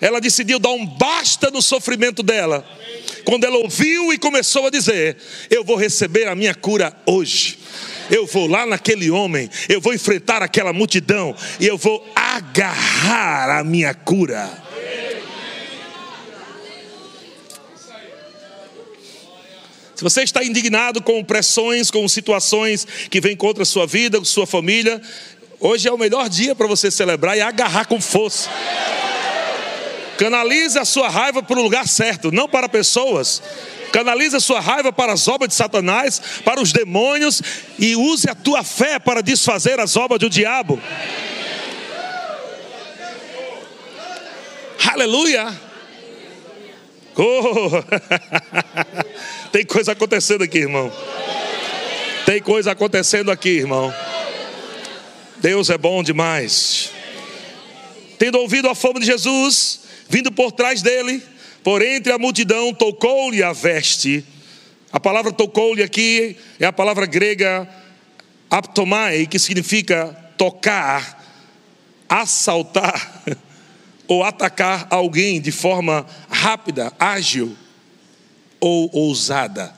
Ela 0.00 0.20
decidiu 0.20 0.58
dar 0.58 0.70
um 0.70 0.86
basta 0.86 1.50
no 1.50 1.60
sofrimento 1.60 2.22
dela. 2.22 2.64
Quando 3.24 3.44
ela 3.44 3.56
ouviu 3.56 4.12
e 4.12 4.18
começou 4.18 4.66
a 4.66 4.70
dizer: 4.70 5.16
Eu 5.50 5.64
vou 5.64 5.76
receber 5.76 6.28
a 6.28 6.34
minha 6.34 6.54
cura 6.54 6.96
hoje. 7.06 7.58
Eu 8.10 8.26
vou 8.26 8.46
lá 8.46 8.64
naquele 8.64 9.10
homem, 9.10 9.50
eu 9.68 9.82
vou 9.82 9.92
enfrentar 9.92 10.42
aquela 10.42 10.72
multidão 10.72 11.36
e 11.60 11.66
eu 11.66 11.76
vou 11.76 12.06
agarrar 12.14 13.58
a 13.58 13.64
minha 13.64 13.92
cura. 13.92 14.66
Se 19.94 20.04
você 20.04 20.22
está 20.22 20.44
indignado 20.44 21.02
com 21.02 21.22
pressões, 21.24 21.90
com 21.90 22.06
situações 22.08 22.86
que 23.10 23.20
vêm 23.20 23.36
contra 23.36 23.64
a 23.64 23.66
sua 23.66 23.84
vida, 23.84 24.24
sua 24.24 24.46
família, 24.46 25.02
Hoje 25.60 25.88
é 25.88 25.92
o 25.92 25.98
melhor 25.98 26.28
dia 26.28 26.54
para 26.54 26.68
você 26.68 26.88
celebrar 26.88 27.36
e 27.36 27.40
agarrar 27.40 27.84
com 27.86 28.00
força. 28.00 28.48
Canalize 30.18 30.76
a 30.76 30.84
sua 30.84 31.08
raiva 31.08 31.42
para 31.42 31.58
o 31.58 31.62
lugar 31.62 31.86
certo, 31.86 32.32
não 32.32 32.48
para 32.48 32.68
pessoas. 32.68 33.40
Canalize 33.92 34.36
a 34.36 34.40
sua 34.40 34.58
raiva 34.60 34.92
para 34.92 35.12
as 35.12 35.28
obras 35.28 35.48
de 35.48 35.54
Satanás, 35.54 36.20
para 36.44 36.60
os 36.60 36.72
demônios 36.72 37.40
e 37.78 37.94
use 37.94 38.28
a 38.28 38.34
tua 38.34 38.64
fé 38.64 38.98
para 38.98 39.22
desfazer 39.22 39.78
as 39.78 39.96
obras 39.96 40.18
do 40.18 40.28
diabo. 40.28 40.80
Aleluia! 44.92 45.56
Oh. 47.16 47.70
Tem 49.52 49.64
coisa 49.64 49.92
acontecendo 49.92 50.42
aqui, 50.42 50.58
irmão. 50.58 50.92
Tem 52.26 52.42
coisa 52.42 52.72
acontecendo 52.72 53.30
aqui, 53.30 53.50
irmão. 53.50 53.94
Deus 55.36 55.70
é 55.70 55.78
bom 55.78 56.02
demais. 56.02 56.90
Tendo 58.18 58.38
ouvido 58.38 58.68
a 58.68 58.74
fama 58.74 58.98
de 58.98 59.06
Jesus, 59.06 59.87
vindo 60.08 60.32
por 60.32 60.52
trás 60.52 60.82
dele, 60.82 61.22
por 61.62 61.82
entre 61.82 62.12
a 62.12 62.18
multidão, 62.18 62.72
tocou-lhe 62.72 63.42
a 63.42 63.52
veste. 63.52 64.24
A 64.90 64.98
palavra 64.98 65.32
tocou-lhe 65.32 65.82
aqui 65.82 66.36
é 66.58 66.66
a 66.66 66.72
palavra 66.72 67.06
grega 67.06 67.68
aptomai, 68.50 69.26
que 69.26 69.38
significa 69.38 70.16
tocar, 70.38 71.22
assaltar 72.08 73.22
ou 74.08 74.24
atacar 74.24 74.86
alguém 74.90 75.40
de 75.40 75.52
forma 75.52 76.06
rápida, 76.30 76.92
ágil 76.98 77.54
ou 78.58 78.88
ousada. 78.92 79.77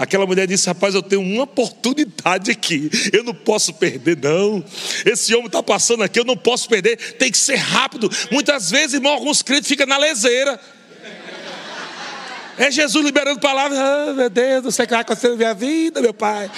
Aquela 0.00 0.24
mulher 0.24 0.46
disse: 0.46 0.66
Rapaz, 0.66 0.94
eu 0.94 1.02
tenho 1.02 1.20
uma 1.20 1.42
oportunidade 1.42 2.50
aqui, 2.50 2.90
eu 3.12 3.22
não 3.22 3.34
posso 3.34 3.74
perder, 3.74 4.16
não. 4.16 4.64
Esse 5.04 5.34
homem 5.34 5.44
está 5.44 5.62
passando 5.62 6.02
aqui, 6.02 6.18
eu 6.18 6.24
não 6.24 6.38
posso 6.38 6.70
perder, 6.70 6.96
tem 7.18 7.30
que 7.30 7.36
ser 7.36 7.56
rápido. 7.56 8.10
Muitas 8.32 8.70
vezes, 8.70 8.94
irmão, 8.94 9.12
alguns 9.12 9.42
crentes 9.42 9.68
ficam 9.68 9.86
na 9.86 9.98
leseira. 9.98 10.58
É 12.56 12.70
Jesus 12.70 13.04
liberando 13.04 13.40
palavras, 13.40 13.78
ah, 13.78 14.14
meu 14.16 14.30
Deus, 14.30 14.64
não 14.64 14.70
sei 14.70 14.84
o 14.86 14.88
que 14.88 14.94
vai 14.94 15.02
acontecer 15.02 15.28
na 15.28 15.36
minha 15.36 15.52
vida, 15.52 16.00
meu 16.00 16.14
pai. 16.14 16.50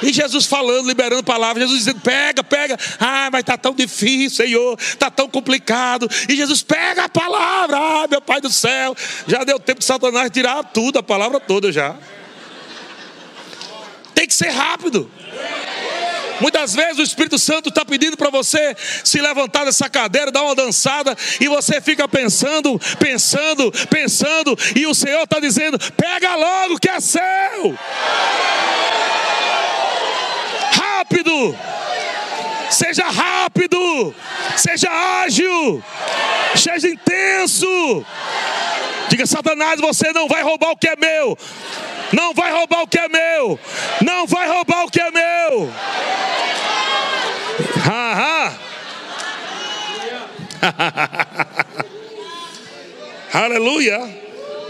E 0.00 0.12
Jesus 0.12 0.46
falando, 0.46 0.86
liberando 0.86 1.24
palavras, 1.24 1.64
Jesus 1.64 1.80
dizendo: 1.80 2.00
pega, 2.00 2.44
pega. 2.44 2.78
Ah, 3.00 3.28
mas 3.32 3.40
está 3.40 3.58
tão 3.58 3.74
difícil, 3.74 4.44
Senhor, 4.44 4.78
está 4.78 5.10
tão 5.10 5.28
complicado. 5.28 6.08
E 6.28 6.36
Jesus 6.36 6.62
pega 6.62 7.06
a 7.06 7.08
palavra, 7.08 7.76
ah, 7.76 8.06
meu 8.08 8.20
pai 8.20 8.40
do 8.40 8.50
céu. 8.50 8.94
Já 9.26 9.42
deu 9.42 9.58
tempo 9.58 9.80
de 9.80 9.84
Satanás 9.84 10.30
tirar 10.30 10.62
tudo, 10.62 11.00
a 11.00 11.02
palavra 11.02 11.40
toda 11.40 11.72
já 11.72 11.96
tem 14.24 14.28
que 14.28 14.34
ser 14.34 14.48
rápido. 14.48 15.10
Muitas 16.40 16.74
vezes 16.74 16.98
o 16.98 17.02
Espírito 17.02 17.38
Santo 17.38 17.68
está 17.68 17.84
pedindo 17.84 18.16
para 18.16 18.30
você 18.30 18.74
se 19.04 19.20
levantar 19.20 19.64
dessa 19.64 19.88
cadeira, 19.88 20.32
dar 20.32 20.42
uma 20.42 20.54
dançada, 20.54 21.16
e 21.40 21.46
você 21.46 21.80
fica 21.80 22.08
pensando, 22.08 22.80
pensando, 22.98 23.70
pensando, 23.88 24.58
e 24.74 24.86
o 24.86 24.94
Senhor 24.94 25.22
está 25.22 25.38
dizendo: 25.38 25.78
pega 25.92 26.34
logo 26.34 26.78
que 26.78 26.88
é 26.88 26.98
seu. 27.00 27.78
Rápido, 30.72 31.56
seja 32.70 33.04
rápido, 33.04 34.14
seja 34.56 34.90
ágil, 35.24 35.84
seja 36.56 36.88
intenso. 36.88 38.04
Diga, 39.14 39.26
Satanás, 39.28 39.80
você 39.80 40.12
não 40.12 40.26
vai 40.26 40.42
roubar 40.42 40.72
o 40.72 40.76
que 40.76 40.88
é 40.88 40.96
meu. 40.96 41.38
Não 42.12 42.34
vai 42.34 42.50
roubar 42.50 42.82
o 42.82 42.88
que 42.88 42.98
é 42.98 43.08
meu. 43.08 43.60
Não 44.04 44.26
vai 44.26 44.48
roubar 44.48 44.86
o 44.86 44.90
que 44.90 45.00
é 45.00 45.08
meu. 45.08 45.72
Ha, 47.88 48.12
ha. 48.12 48.58
Aleluia. 53.44 54.00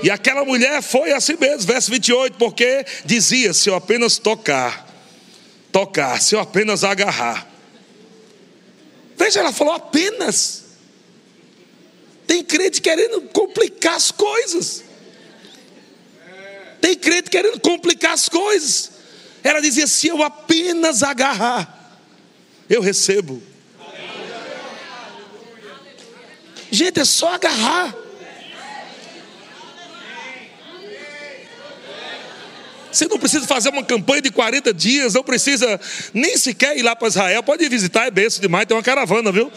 E 0.03 0.11
aquela 0.11 0.45
mulher 0.45 0.83
foi 0.83 1.11
assim 1.13 1.39
mesmo, 1.41 1.67
verso 1.67 1.91
28, 1.91 2.37
porque 2.37 2.85
dizia: 3.03 3.55
se 3.55 3.71
eu 3.71 3.75
apenas 3.75 4.19
tocar, 4.19 4.87
tocar, 5.73 6.21
se 6.21 6.35
eu 6.35 6.41
apenas 6.41 6.85
agarrar. 6.85 7.49
Veja, 9.17 9.41
ela 9.41 9.55
falou 9.55 9.73
apenas. 9.73 10.64
Tem 12.35 12.43
crente 12.43 12.81
querendo 12.81 13.21
complicar 13.29 13.95
as 13.95 14.11
coisas. 14.11 14.83
Tem 16.81 16.97
crente 16.97 17.31
querendo 17.31 17.61
complicar 17.61 18.13
as 18.13 18.29
coisas. 18.29 18.91
Ela 19.45 19.61
dizia: 19.61 19.87
se 19.87 20.09
eu 20.09 20.21
apenas 20.21 21.05
agarrar, 21.05 21.97
eu 22.69 22.81
recebo. 22.81 23.41
Gente, 26.73 26.99
é 26.99 27.05
só 27.05 27.35
agarrar. 27.35 27.95
Você 32.91 33.07
não 33.07 33.19
precisa 33.19 33.47
fazer 33.47 33.69
uma 33.69 33.85
campanha 33.85 34.23
de 34.23 34.33
40 34.33 34.75
dias, 34.75 35.15
não 35.15 35.23
precisa 35.23 35.81
nem 36.13 36.37
sequer 36.37 36.77
ir 36.77 36.83
lá 36.83 36.97
para 36.97 37.07
Israel. 37.07 37.45
Pode 37.45 37.69
visitar, 37.69 38.07
é 38.07 38.11
benção 38.11 38.41
demais, 38.41 38.67
tem 38.67 38.77
uma 38.77 38.83
caravana, 38.83 39.31
viu? 39.31 39.53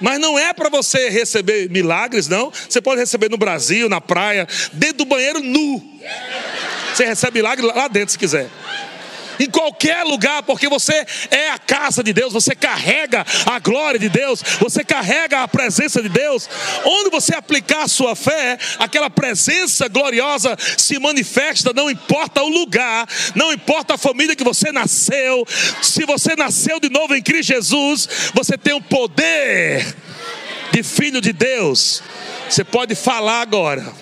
Mas 0.00 0.20
não 0.20 0.38
é 0.38 0.52
para 0.52 0.68
você 0.68 1.08
receber 1.08 1.68
milagres, 1.70 2.28
não. 2.28 2.52
Você 2.68 2.80
pode 2.80 3.00
receber 3.00 3.30
no 3.30 3.36
Brasil, 3.36 3.88
na 3.88 4.00
praia, 4.00 4.46
dentro 4.72 4.98
do 4.98 5.04
banheiro 5.04 5.40
nu. 5.40 5.82
Você 6.94 7.04
recebe 7.04 7.38
milagre 7.38 7.66
lá 7.66 7.88
dentro 7.88 8.12
se 8.12 8.18
quiser 8.18 8.48
em 9.38 9.50
qualquer 9.50 10.04
lugar, 10.04 10.42
porque 10.42 10.68
você 10.68 11.06
é 11.30 11.50
a 11.50 11.58
casa 11.58 12.02
de 12.02 12.12
Deus, 12.12 12.32
você 12.32 12.54
carrega 12.54 13.24
a 13.46 13.58
glória 13.58 13.98
de 13.98 14.08
Deus, 14.08 14.42
você 14.60 14.84
carrega 14.84 15.42
a 15.42 15.48
presença 15.48 16.02
de 16.02 16.08
Deus. 16.08 16.48
Onde 16.84 17.10
você 17.10 17.34
aplicar 17.34 17.82
a 17.82 17.88
sua 17.88 18.16
fé, 18.16 18.58
aquela 18.78 19.10
presença 19.10 19.88
gloriosa 19.88 20.56
se 20.76 20.98
manifesta, 20.98 21.72
não 21.72 21.90
importa 21.90 22.42
o 22.42 22.48
lugar, 22.48 23.06
não 23.34 23.52
importa 23.52 23.94
a 23.94 23.98
família 23.98 24.36
que 24.36 24.44
você 24.44 24.72
nasceu, 24.72 25.46
se 25.82 26.04
você 26.04 26.34
nasceu 26.36 26.80
de 26.80 26.88
novo 26.88 27.14
em 27.14 27.22
Cristo 27.22 27.48
Jesus, 27.48 28.08
você 28.34 28.58
tem 28.58 28.74
o 28.74 28.80
poder 28.80 29.96
de 30.72 30.82
filho 30.82 31.20
de 31.20 31.32
Deus. 31.32 32.02
Você 32.48 32.64
pode 32.64 32.94
falar 32.94 33.40
agora, 33.40 33.92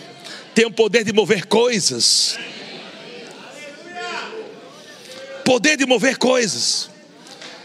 tem 0.54 0.64
o 0.64 0.70
poder 0.70 1.04
de 1.04 1.12
mover 1.12 1.46
coisas 1.46 2.38
poder 5.46 5.76
de 5.76 5.86
mover 5.86 6.18
coisas. 6.18 6.90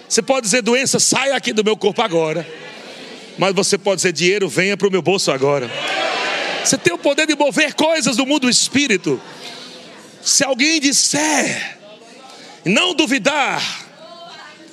Você 0.08 0.22
pode 0.22 0.46
dizer, 0.46 0.62
doença, 0.62 1.00
saia 1.00 1.36
aqui 1.36 1.52
do 1.52 1.64
meu 1.64 1.76
corpo 1.76 2.00
agora. 2.04 2.48
Mas 3.40 3.56
você 3.56 3.76
pode 3.76 3.98
dizer, 3.98 4.14
dinheiro, 4.14 4.48
venha 4.48 4.78
para 4.78 4.88
o 4.88 4.92
meu 4.92 5.02
bolso 5.02 5.32
agora. 5.32 5.70
Você 6.64 6.78
tem 6.78 6.94
o 6.94 6.98
poder 6.98 7.26
de 7.26 7.36
mover 7.36 7.74
coisas 7.74 8.18
no 8.18 8.26
mundo 8.26 8.42
do 8.42 8.50
espírito. 8.50 9.20
Se 10.22 10.44
alguém 10.44 10.80
disser, 10.80 11.80
não 12.64 12.94
duvidar, 12.94 13.88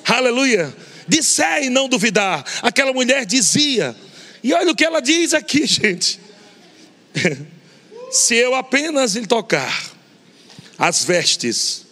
aleluia, 0.06 0.76
disser 1.06 1.64
e 1.64 1.70
não 1.70 1.88
duvidar, 1.88 2.44
aquela 2.60 2.92
mulher 2.92 3.24
dizia, 3.24 3.96
e 4.44 4.52
olha 4.52 4.70
o 4.70 4.76
que 4.76 4.84
ela 4.84 5.00
diz 5.00 5.32
aqui, 5.32 5.64
gente. 5.66 6.20
Se 8.10 8.34
eu 8.34 8.54
apenas 8.54 9.14
lhe 9.14 9.26
tocar 9.26 9.92
as 10.78 11.04
vestes, 11.04 11.87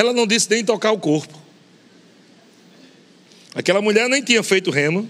ela 0.00 0.12
não 0.12 0.28
disse 0.28 0.48
nem 0.48 0.64
tocar 0.64 0.92
o 0.92 0.98
corpo. 0.98 1.36
Aquela 3.52 3.82
mulher 3.82 4.08
nem 4.08 4.22
tinha 4.22 4.40
feito 4.44 4.70
rema. 4.70 5.04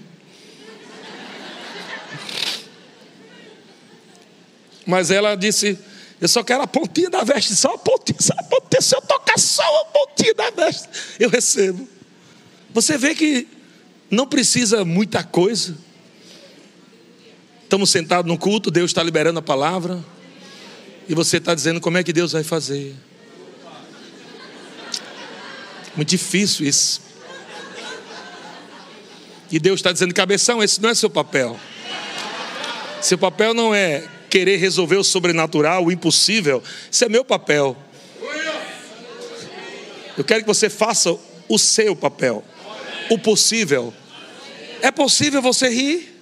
Mas 4.87 5.11
ela 5.11 5.35
disse: 5.35 5.77
Eu 6.19 6.27
só 6.27 6.43
quero 6.43 6.63
a 6.63 6.67
pontinha 6.67 7.07
da 7.07 7.23
veste, 7.23 7.55
só 7.55 7.75
a 7.75 7.77
pontinha, 7.77 8.17
só 8.19 8.33
a 8.35 8.43
pontinha. 8.43 8.81
Se 8.81 8.95
eu 8.95 9.01
tocar 9.01 9.37
só 9.37 9.81
a 9.81 9.85
pontinha 9.85 10.33
da 10.33 10.49
veste, 10.49 10.89
eu 11.19 11.29
recebo. 11.29 11.87
Você 12.73 12.97
vê 12.97 13.13
que 13.13 13.47
não 14.09 14.25
precisa 14.25 14.83
muita 14.83 15.23
coisa. 15.23 15.77
Estamos 17.61 17.91
sentados 17.91 18.27
no 18.27 18.39
culto, 18.39 18.71
Deus 18.71 18.89
está 18.89 19.03
liberando 19.03 19.37
a 19.37 19.43
palavra. 19.43 20.03
E 21.07 21.13
você 21.13 21.37
está 21.37 21.53
dizendo 21.53 21.79
como 21.79 21.99
é 21.99 22.03
que 22.03 22.11
Deus 22.11 22.31
vai 22.31 22.43
fazer. 22.43 22.95
Muito 25.99 26.11
difícil 26.11 26.65
isso. 26.65 27.01
E 29.51 29.59
Deus 29.59 29.81
está 29.81 29.91
dizendo, 29.91 30.13
cabeção, 30.13 30.63
esse 30.63 30.81
não 30.81 30.87
é 30.87 30.95
seu 30.95 31.09
papel. 31.09 31.59
Seu 33.01 33.17
papel 33.17 33.53
não 33.53 33.75
é 33.75 34.07
querer 34.29 34.55
resolver 34.55 34.95
o 34.95 35.03
sobrenatural, 35.03 35.83
o 35.83 35.91
impossível. 35.91 36.63
Isso 36.89 37.03
é 37.03 37.09
meu 37.09 37.25
papel. 37.25 37.75
Eu 40.17 40.23
quero 40.23 40.39
que 40.39 40.47
você 40.47 40.69
faça 40.69 41.13
o 41.49 41.59
seu 41.59 41.93
papel, 41.97 42.45
o 43.09 43.19
possível. 43.19 43.93
É 44.81 44.91
possível 44.91 45.41
você 45.41 45.67
rir? 45.67 46.18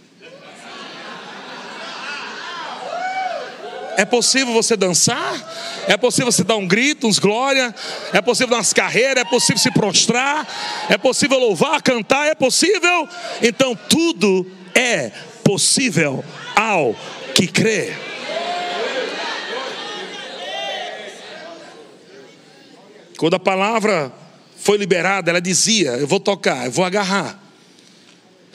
É 3.98 4.06
possível 4.06 4.54
você 4.54 4.78
dançar? 4.78 5.86
É 5.88 5.98
possível 5.98 6.32
você 6.32 6.44
dar 6.44 6.56
um 6.56 6.68
grito, 6.68 7.08
uns 7.08 7.18
glória. 7.18 7.74
É 8.14 8.22
possível 8.22 8.52
dar 8.52 8.58
umas 8.58 8.72
carreiras. 8.72 9.18
É 9.18 9.26
possível 9.26 9.58
se 9.58 9.72
prostrar. 9.72 10.48
É 10.88 11.00
possível 11.00 11.40
louvar, 11.40 11.82
cantar. 11.82 12.28
É 12.28 12.36
possível. 12.36 13.10
Então 13.42 13.76
tudo 13.76 14.46
é 14.76 15.12
possível 15.44 16.24
ao 16.56 16.96
que 17.34 17.48
crê. 17.48 17.96
Quando 23.18 23.34
a 23.34 23.40
palavra 23.40 24.14
foi 24.58 24.78
liberada, 24.78 25.32
ela 25.32 25.42
dizia: 25.42 25.94
Eu 25.94 26.06
vou 26.06 26.20
tocar, 26.20 26.68
eu 26.68 26.72
vou 26.72 26.86
agarrar. 26.86 27.42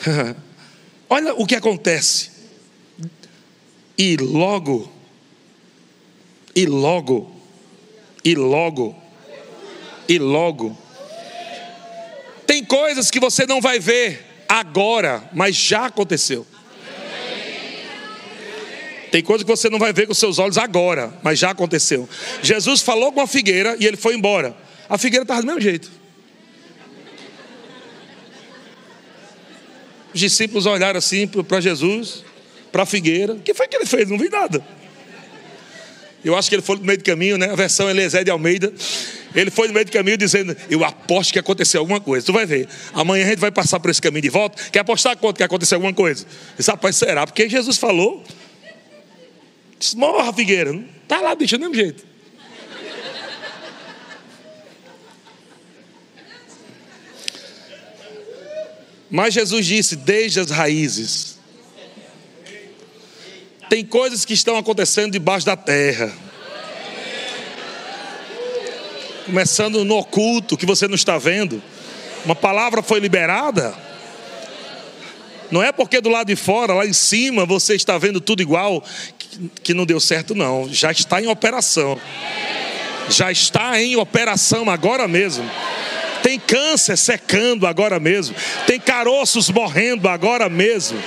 Olha 1.11 1.35
o 1.35 1.45
que 1.45 1.57
acontece. 1.57 2.31
E 3.99 4.17
logo 4.19 5.02
e 6.55 6.67
logo, 6.67 7.35
e 8.25 8.35
logo, 8.35 8.95
e 10.09 10.19
logo. 10.19 10.77
Tem 12.47 12.65
coisas 12.65 13.11
que 13.11 13.19
você 13.19 13.47
não 13.47 13.61
vai 13.61 13.79
ver 13.79 14.45
agora, 14.49 15.29
mas 15.33 15.57
já 15.57 15.87
aconteceu. 15.87 16.47
Tem 19.11 19.23
coisas 19.23 19.45
que 19.45 19.51
você 19.51 19.69
não 19.69 19.79
vai 19.79 19.93
ver 19.93 20.07
com 20.07 20.15
seus 20.15 20.39
olhos 20.39 20.57
agora, 20.57 21.13
mas 21.23 21.39
já 21.39 21.51
aconteceu. 21.51 22.09
Jesus 22.43 22.81
falou 22.81 23.13
com 23.13 23.21
a 23.21 23.27
figueira 23.27 23.77
e 23.79 23.87
ele 23.87 23.97
foi 23.97 24.15
embora. 24.15 24.57
A 24.89 24.97
figueira 24.97 25.23
estava 25.23 25.41
do 25.43 25.47
mesmo 25.47 25.61
jeito. 25.61 25.91
Os 30.15 30.21
discípulos 30.21 30.67
olharam 30.67 30.99
assim 30.99 31.27
para 31.27 31.61
Jesus, 31.61 32.25
para 32.71 32.83
a 32.83 32.87
figueira. 32.87 33.35
O 33.35 33.41
que 33.41 33.55
foi 33.55 33.69
que 33.69 33.77
ele 33.77 33.87
fez? 33.87 34.09
Não 34.09 34.19
vi 34.19 34.29
nada. 34.29 34.65
Eu 36.25 36.37
acho 36.37 36.49
que 36.49 36.55
ele 36.55 36.63
foi 36.63 36.77
no 36.77 36.85
meio 36.85 36.99
do 36.99 37.05
caminho, 37.05 37.37
né? 37.37 37.51
A 37.51 37.57
versão 37.57 37.91
Eliezer 37.91 38.25
de 38.25 38.31
Almeida. 38.31 38.73
Ele 39.35 39.51
foi 39.51 39.67
no 39.67 39.75
meio 39.75 39.85
do 39.85 39.91
caminho 39.91 40.17
dizendo: 40.17 40.57
Eu 40.71 40.85
aposto 40.85 41.33
que 41.33 41.39
aconteceu 41.39 41.81
alguma 41.81 42.01
coisa. 42.01 42.25
Tu 42.25 42.33
vai 42.33 42.47
ver. 42.47 42.69
Amanhã 42.95 43.25
a 43.25 43.29
gente 43.29 43.41
vai 43.41 43.51
passar 43.51 43.81
por 43.81 43.91
esse 43.91 44.01
caminho 44.01 44.23
de 44.23 44.29
volta. 44.29 44.63
Quer 44.71 44.81
apostar 44.81 45.17
quanto 45.17 45.37
que 45.37 45.43
aconteceu 45.43 45.77
alguma 45.77 45.93
coisa? 45.93 46.25
Disse, 46.57 46.71
rapaz, 46.71 46.97
será? 46.97 47.27
Porque 47.27 47.49
Jesus 47.49 47.77
falou. 47.77 48.23
Disse, 49.79 49.97
morra, 49.97 50.33
Figueira. 50.33 50.79
Tá 51.09 51.21
lá, 51.21 51.35
bicho, 51.35 51.59
do 51.59 51.61
mesmo 51.61 51.75
jeito. 51.75 52.05
Mas 59.11 59.35
Jesus 59.35 59.67
disse: 59.67 59.97
Desde 59.97 60.39
as 60.41 60.51
raízes 60.51 61.42
tem 63.73 63.87
coisas 63.87 64.27
que 64.27 64.35
estão 64.35 64.59
acontecendo 64.59 65.13
debaixo 65.13 65.47
da 65.47 65.57
terra. 65.57 66.13
Começando 69.25 69.83
no 69.83 69.97
oculto 69.97 70.59
que 70.59 70.67
você 70.67 70.87
não 70.87 70.95
está 70.95 71.17
vendo. 71.17 71.63
Uma 72.23 72.35
palavra 72.35 72.83
foi 72.83 73.01
liberada. 73.01 73.75
Não 75.51 75.63
é 75.63 75.73
porque 75.73 76.03
do 76.03 76.11
lado 76.11 76.27
de 76.27 76.37
fora, 76.37 76.75
lá 76.75 76.85
em 76.85 76.93
cima, 76.93 77.47
você 77.47 77.75
está 77.75 77.97
vendo 77.97 78.21
tudo 78.21 78.43
igual, 78.43 78.85
que 79.63 79.73
não 79.73 79.87
deu 79.87 79.99
certo, 80.01 80.35
não. 80.35 80.69
Já 80.71 80.93
está 80.93 81.23
em 81.23 81.29
operação. 81.29 81.99
Já 83.09 83.33
está 83.33 83.81
em 83.81 83.97
operação 83.97 84.69
agora 84.69 85.09
mesmo. 85.09 85.51
Tem 86.23 86.39
câncer 86.39 86.99
secando 86.99 87.67
agora 87.67 87.99
mesmo. 87.99 88.37
Tem 88.67 88.79
caroços 88.79 89.49
morrendo 89.49 90.11
agora 90.11 90.51
mesmo. 90.51 91.03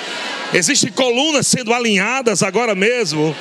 Existem 0.55 0.89
colunas 0.89 1.47
sendo 1.47 1.73
alinhadas 1.73 2.41
agora 2.41 2.73
mesmo. 2.73 3.35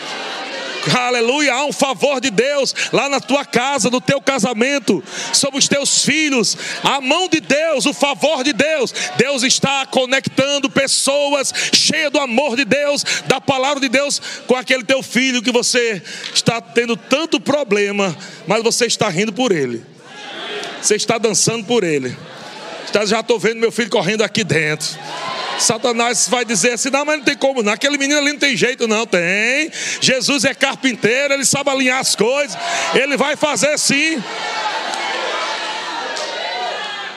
Aleluia, 0.93 1.55
há 1.55 1.65
um 1.65 1.73
favor 1.73 2.21
de 2.21 2.29
Deus 2.29 2.75
lá 2.93 3.09
na 3.09 3.21
tua 3.21 3.45
casa, 3.45 3.89
no 3.89 4.01
teu 4.01 4.21
casamento, 4.21 5.03
sobre 5.33 5.61
os 5.61 5.69
teus 5.69 6.05
filhos. 6.05 6.59
A 6.83 7.01
mão 7.01 7.29
de 7.29 7.39
Deus, 7.41 7.87
o 7.87 7.95
favor 7.95 8.43
de 8.43 8.53
Deus. 8.53 8.93
Deus 9.17 9.45
está 9.45 9.87
conectando 9.87 10.69
pessoas 10.69 11.55
cheias 11.73 12.11
do 12.11 12.19
amor 12.19 12.57
de 12.57 12.65
Deus, 12.65 13.05
da 13.29 13.41
palavra 13.41 13.81
de 13.81 13.89
Deus, 13.89 14.21
com 14.49 14.57
aquele 14.57 14.83
teu 14.83 15.01
filho 15.01 15.41
que 15.41 15.53
você 15.53 16.03
está 16.35 16.61
tendo 16.61 16.97
tanto 16.97 17.39
problema, 17.39 18.15
mas 18.45 18.61
você 18.61 18.87
está 18.87 19.09
rindo 19.09 19.33
por 19.33 19.53
ele. 19.53 19.87
Você 20.83 20.97
está 20.97 21.17
dançando 21.17 21.65
por 21.65 21.85
ele. 21.85 22.15
Já 23.07 23.21
estou 23.21 23.39
vendo 23.39 23.61
meu 23.61 23.71
filho 23.71 23.89
correndo 23.89 24.23
aqui 24.23 24.43
dentro. 24.43 24.89
Satanás 25.59 26.29
vai 26.29 26.45
dizer 26.45 26.73
assim: 26.73 26.91
não, 26.91 27.05
mas 27.05 27.19
não 27.19 27.25
tem 27.25 27.37
como, 27.37 27.63
não. 27.63 27.73
Aquele 27.73 27.99
menino 27.99 28.19
ali 28.19 28.33
não 28.33 28.39
tem 28.39 28.57
jeito, 28.57 28.87
não. 28.87 29.07
Tem. 29.07 29.71
Jesus 30.01 30.45
é 30.45 30.55
carpinteiro, 30.55 31.35
ele 31.35 31.45
sabe 31.45 31.71
alinhar 31.71 31.99
as 31.99 32.15
coisas, 32.15 32.57
ele 32.95 33.17
vai 33.17 33.37
fazer 33.37 33.79
sim. 33.79 34.23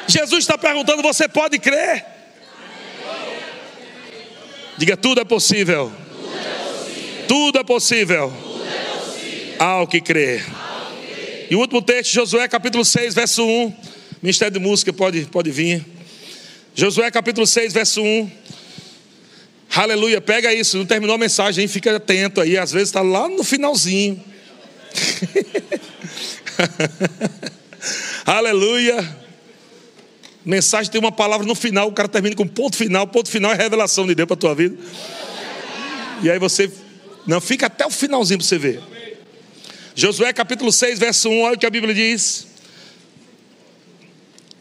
Jesus 0.08 0.44
está 0.44 0.58
perguntando: 0.58 1.02
você 1.02 1.28
pode 1.28 1.60
crer? 1.60 2.06
Diga: 4.78 4.96
tudo 4.96 5.22
é 5.22 5.26
possível. 5.26 5.92
Tudo 7.28 7.60
é 7.60 7.64
possível. 7.64 8.34
Ao 9.60 9.88
que 9.88 10.00
crer. 10.00 10.46
E 11.50 11.56
o 11.56 11.60
último 11.60 11.82
texto, 11.82 12.14
Josué 12.14 12.48
capítulo 12.48 12.86
6, 12.86 13.14
verso 13.14 13.44
1. 13.44 13.74
Ministério 14.22 14.54
de 14.54 14.60
Música 14.60 14.92
pode, 14.92 15.26
pode 15.26 15.52
vir. 15.52 15.97
Josué 16.80 17.10
capítulo 17.10 17.48
6, 17.48 17.74
verso 17.74 18.04
1. 18.04 18.32
Aleluia, 19.76 20.22
pega 20.22 20.54
isso, 20.54 20.78
não 20.78 20.86
terminou 20.86 21.16
a 21.16 21.18
mensagem, 21.18 21.64
hein? 21.64 21.68
fica 21.68 21.96
atento 21.96 22.40
aí, 22.40 22.56
às 22.56 22.72
vezes 22.72 22.90
está 22.90 23.02
lá 23.02 23.28
no 23.28 23.44
finalzinho. 23.44 24.24
Aleluia. 28.24 29.18
Mensagem 30.46 30.92
tem 30.92 31.02
uma 31.02 31.12
palavra 31.12 31.48
no 31.48 31.56
final, 31.56 31.88
o 31.88 31.92
cara 31.92 32.08
termina 32.08 32.36
com 32.36 32.48
ponto 32.48 32.78
final, 32.78 33.08
ponto 33.08 33.28
final 33.28 33.52
é 33.52 33.56
revelação 33.56 34.06
de 34.06 34.14
Deus 34.14 34.28
para 34.28 34.36
a 34.36 34.40
tua 34.40 34.54
vida. 34.54 34.78
E 36.22 36.30
aí 36.30 36.38
você, 36.38 36.72
não, 37.26 37.42
fica 37.42 37.66
até 37.66 37.88
o 37.88 37.90
finalzinho 37.90 38.38
para 38.38 38.48
você 38.48 38.60
ver. 38.60 38.84
Josué 39.96 40.32
capítulo 40.32 40.72
6, 40.72 41.00
verso 41.00 41.28
1, 41.28 41.42
olha 41.42 41.56
o 41.56 41.58
que 41.58 41.66
a 41.66 41.72
Bíblia 41.72 41.96
diz. 41.96 42.47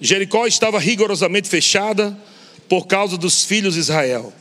Jericó 0.00 0.46
estava 0.46 0.78
rigorosamente 0.78 1.48
fechada 1.48 2.16
por 2.68 2.86
causa 2.86 3.16
dos 3.16 3.44
filhos 3.44 3.74
de 3.74 3.80
Israel. 3.80 4.32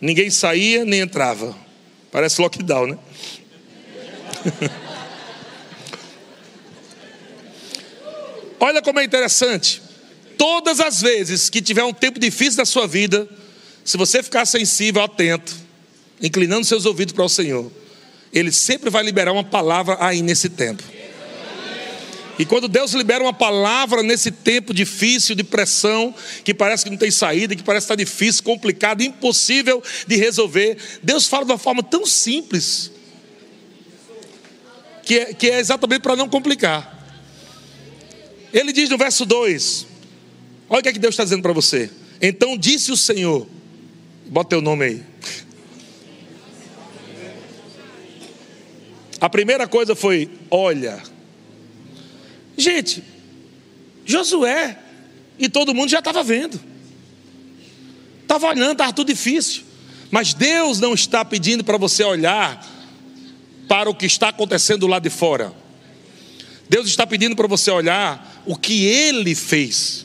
Ninguém 0.00 0.30
saía 0.30 0.84
nem 0.84 1.00
entrava. 1.00 1.56
Parece 2.10 2.40
lockdown, 2.40 2.86
né? 2.86 2.98
Olha 8.60 8.80
como 8.82 9.00
é 9.00 9.04
interessante. 9.04 9.82
Todas 10.36 10.80
as 10.80 11.00
vezes 11.00 11.48
que 11.50 11.60
tiver 11.60 11.84
um 11.84 11.92
tempo 11.92 12.18
difícil 12.20 12.56
da 12.58 12.64
sua 12.64 12.86
vida, 12.86 13.28
se 13.84 13.96
você 13.96 14.22
ficar 14.22 14.46
sensível, 14.46 15.02
atento, 15.02 15.54
inclinando 16.20 16.64
seus 16.64 16.86
ouvidos 16.86 17.12
para 17.12 17.24
o 17.24 17.28
Senhor, 17.28 17.70
Ele 18.32 18.52
sempre 18.52 18.90
vai 18.90 19.02
liberar 19.02 19.32
uma 19.32 19.44
palavra 19.44 19.96
aí 20.00 20.22
nesse 20.22 20.48
tempo. 20.48 20.82
E 22.38 22.44
quando 22.44 22.68
Deus 22.68 22.92
libera 22.92 23.22
uma 23.22 23.32
palavra 23.32 24.00
nesse 24.00 24.30
tempo 24.30 24.72
difícil, 24.72 25.34
de 25.34 25.42
pressão, 25.42 26.14
que 26.44 26.54
parece 26.54 26.84
que 26.84 26.90
não 26.90 26.96
tem 26.96 27.10
saída, 27.10 27.56
que 27.56 27.64
parece 27.64 27.84
estar 27.84 27.96
difícil, 27.96 28.44
complicado, 28.44 29.02
impossível 29.02 29.82
de 30.06 30.16
resolver, 30.16 30.78
Deus 31.02 31.26
fala 31.26 31.44
de 31.44 31.50
uma 31.50 31.58
forma 31.58 31.82
tão 31.82 32.06
simples, 32.06 32.92
que 35.02 35.18
é, 35.18 35.34
que 35.34 35.50
é 35.50 35.58
exatamente 35.58 36.02
para 36.02 36.14
não 36.14 36.28
complicar. 36.28 36.96
Ele 38.52 38.72
diz 38.72 38.88
no 38.88 38.96
verso 38.96 39.26
2: 39.26 39.86
olha 40.68 40.78
o 40.78 40.82
que, 40.82 40.88
é 40.90 40.92
que 40.92 40.98
Deus 40.98 41.14
está 41.14 41.24
dizendo 41.24 41.42
para 41.42 41.52
você. 41.52 41.90
Então 42.22 42.56
disse 42.56 42.92
o 42.92 42.96
Senhor, 42.96 43.48
bota 44.26 44.50
teu 44.50 44.60
nome 44.60 44.84
aí. 44.84 45.02
A 49.20 49.28
primeira 49.28 49.66
coisa 49.66 49.96
foi: 49.96 50.30
olha. 50.48 51.17
Gente, 52.58 53.04
Josué 54.04 54.76
e 55.38 55.48
todo 55.48 55.72
mundo 55.72 55.88
já 55.88 56.00
estava 56.00 56.24
vendo, 56.24 56.60
estava 58.22 58.48
olhando, 58.48 58.72
estava 58.72 58.92
tudo 58.92 59.06
difícil, 59.06 59.62
mas 60.10 60.34
Deus 60.34 60.80
não 60.80 60.92
está 60.92 61.24
pedindo 61.24 61.62
para 61.62 61.78
você 61.78 62.02
olhar 62.02 62.66
para 63.68 63.88
o 63.88 63.94
que 63.94 64.06
está 64.06 64.30
acontecendo 64.30 64.88
lá 64.88 64.98
de 64.98 65.08
fora, 65.08 65.52
Deus 66.68 66.88
está 66.88 67.06
pedindo 67.06 67.36
para 67.36 67.46
você 67.46 67.70
olhar 67.70 68.42
o 68.44 68.56
que 68.56 68.84
Ele 68.84 69.36
fez. 69.36 70.04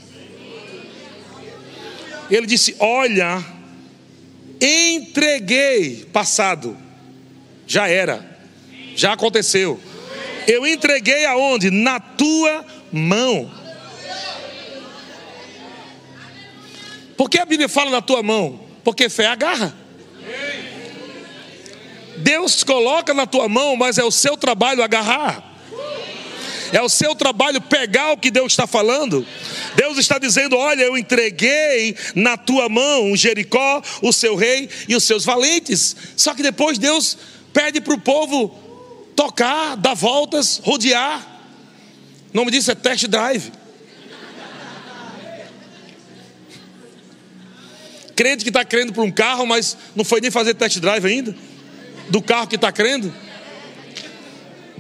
Ele 2.30 2.46
disse: 2.46 2.76
Olha, 2.80 3.44
entreguei, 4.62 6.06
passado, 6.14 6.78
já 7.66 7.88
era, 7.88 8.40
já 8.96 9.14
aconteceu 9.14 9.82
eu 10.48 10.66
entreguei 10.66 11.26
aonde? 11.26 11.70
Na 11.70 12.00
tua 12.00 12.66
mão. 12.92 13.52
Por 17.18 17.30
que 17.30 17.40
a 17.40 17.46
Bíblia 17.46 17.70
fala 17.70 17.92
na 17.92 18.02
tua 18.02 18.24
mão? 18.24 18.60
Porque 18.84 19.10
fé 19.10 19.28
agarra. 19.28 19.76
Deus 22.18 22.64
coloca 22.64 23.14
na 23.14 23.26
tua 23.26 23.50
mão, 23.50 23.76
mas 23.76 23.98
é 23.98 24.04
o 24.04 24.12
seu 24.12 24.38
trabalho 24.38 24.84
agarrar. 24.84 25.52
É 26.72 26.82
o 26.82 26.90
seu 26.90 27.14
trabalho 27.14 27.62
pegar 27.62 28.14
o 28.14 28.18
que 28.18 28.32
Deus 28.32 28.54
está 28.54 28.66
falando. 28.66 29.26
Deus 29.76 29.98
está 29.98 30.18
dizendo: 30.18 30.58
Olha, 30.58 30.82
eu 30.82 30.98
entreguei 30.98 31.96
na 32.16 32.36
tua 32.36 32.68
mão 32.68 33.16
Jericó, 33.16 33.82
o 34.02 34.12
seu 34.12 34.36
rei 34.36 34.68
e 34.88 34.96
os 34.96 35.04
seus 35.04 35.24
valentes. 35.24 35.96
Só 36.18 36.34
que 36.34 36.42
depois 36.42 36.80
Deus 36.80 37.16
pede 37.54 37.80
para 37.80 37.94
o 37.94 38.00
povo 38.00 38.63
tocar, 39.16 39.76
dar 39.76 39.94
voltas, 39.94 40.62
rodear. 40.64 41.22
O 42.34 42.38
nome 42.38 42.52
disso 42.52 42.72
é 42.72 42.76
test 42.76 43.08
drive. 43.08 43.52
Crente 48.16 48.44
que 48.44 48.50
está 48.50 48.64
crendo 48.64 48.94
por 48.94 49.04
um 49.04 49.12
carro, 49.12 49.46
mas 49.46 49.78
não 49.96 50.06
foi 50.06 50.22
nem 50.22 50.30
fazer 50.30 50.54
test 50.54 50.80
drive 50.80 51.06
ainda. 51.06 51.36
Do 52.10 52.22
carro 52.22 52.48
que 52.48 52.56
está 52.56 52.72
crendo. 52.72 53.14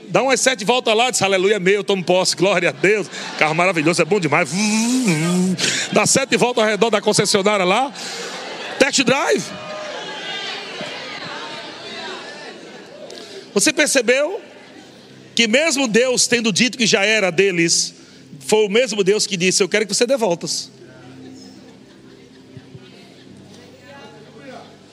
Dá 0.10 0.22
umas 0.22 0.40
sete 0.40 0.64
voltas 0.64 0.96
lá, 0.96 1.10
diz 1.10 1.20
aleluia, 1.24 1.60
meu, 1.60 1.74
eu 1.74 1.84
tomo 1.84 2.04
posse, 2.04 2.36
glória 2.36 2.70
a 2.70 2.72
Deus. 2.72 3.08
Carro 3.40 3.56
maravilhoso, 3.56 4.00
é 4.00 4.06
bom 4.06 4.20
demais. 4.20 4.52
Dá 5.92 6.06
sete 6.06 6.38
voltas 6.38 6.64
ao 6.64 6.70
redor 6.70 6.92
da 6.92 7.02
concessionária 7.02 7.66
lá. 7.66 7.92
Test 8.78 9.04
drive. 9.04 9.44
Você 13.54 13.72
percebeu 13.72 14.42
que 15.36 15.48
mesmo 15.48 15.88
Deus 15.88 16.28
tendo 16.28 16.52
dito 16.52 16.78
que 16.78 16.88
já 16.88 17.06
era 17.06 17.32
deles, 17.32 17.94
foi 18.40 18.66
o 18.66 18.70
mesmo 18.70 19.04
Deus 19.04 19.28
que 19.28 19.38
disse: 19.38 19.62
Eu 19.62 19.70
quero 19.70 19.86
que 19.86 19.94
você 19.94 20.06
dê 20.06 20.18
voltas. 20.18 20.72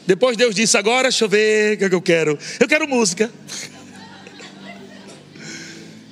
Depois 0.07 0.37
Deus 0.37 0.55
disse: 0.55 0.77
Agora 0.77 1.05
deixa 1.05 1.25
eu 1.25 1.29
ver 1.29 1.75
o 1.75 1.79
que, 1.79 1.85
é 1.85 1.89
que 1.89 1.95
eu 1.95 2.03
quero. 2.03 2.39
Eu 2.59 2.69
quero 2.69 2.87
música. 2.89 3.31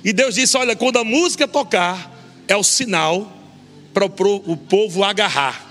E 0.03 0.13
Deus 0.13 0.35
disse: 0.35 0.57
Olha, 0.57 0.75
quando 0.75 0.97
a 0.97 1.03
música 1.03 1.47
tocar, 1.47 2.17
é 2.47 2.55
o 2.55 2.63
sinal 2.63 3.31
para 3.93 4.05
o 4.05 4.57
povo 4.57 5.03
agarrar. 5.03 5.67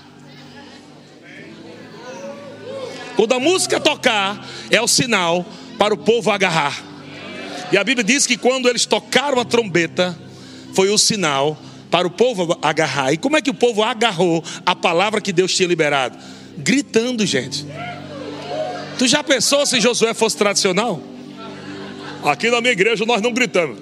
Quando 3.15 3.33
a 3.33 3.39
música 3.39 3.81
tocar, 3.81 4.47
é 4.69 4.81
o 4.81 4.87
sinal 4.87 5.45
para 5.79 5.93
o 5.93 5.97
povo 5.97 6.29
agarrar. 6.29 6.83
E 7.71 7.77
a 7.77 7.83
Bíblia 7.83 8.03
diz 8.03 8.27
que 8.27 8.37
quando 8.37 8.67
eles 8.67 8.85
tocaram 8.85 9.39
a 9.39 9.45
trombeta, 9.45 10.17
foi 10.73 10.89
o 10.89 10.97
sinal 10.97 11.57
para 11.89 12.05
o 12.05 12.11
povo 12.11 12.57
agarrar. 12.61 13.13
E 13.13 13.17
como 13.17 13.37
é 13.37 13.41
que 13.41 13.49
o 13.49 13.53
povo 13.53 13.81
agarrou 13.81 14.43
a 14.65 14.75
palavra 14.75 15.21
que 15.21 15.31
Deus 15.31 15.55
tinha 15.55 15.67
liberado? 15.67 16.17
Gritando, 16.57 17.25
gente. 17.25 17.65
Tu 18.97 19.07
já 19.07 19.23
pensou 19.23 19.65
se 19.65 19.79
Josué 19.79 20.13
fosse 20.13 20.35
tradicional? 20.35 21.01
Aqui 22.23 22.51
na 22.51 22.59
minha 22.59 22.73
igreja 22.73 23.05
nós 23.05 23.21
não 23.21 23.31
gritamos. 23.31 23.79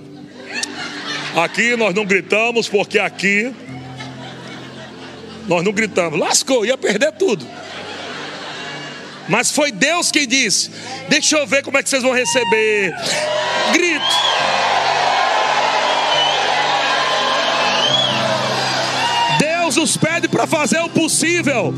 Aqui 1.35 1.75
nós 1.75 1.95
não 1.95 2.05
gritamos 2.05 2.69
porque 2.69 2.99
aqui 2.99 3.51
nós 5.47 5.63
não 5.63 5.71
gritamos. 5.71 6.19
Lascou, 6.19 6.65
ia 6.65 6.77
perder 6.77 7.13
tudo. 7.13 7.45
Mas 9.29 9.51
foi 9.51 9.71
Deus 9.71 10.11
quem 10.11 10.27
disse: 10.27 10.71
Deixa 11.09 11.37
eu 11.37 11.45
ver 11.45 11.63
como 11.63 11.77
é 11.77 11.83
que 11.83 11.89
vocês 11.89 12.03
vão 12.03 12.13
receber. 12.13 12.93
Grito. 13.73 14.05
Deus 19.39 19.75
nos 19.75 19.97
pede 19.97 20.27
para 20.29 20.47
fazer 20.47 20.79
o 20.79 20.89
possível, 20.89 21.73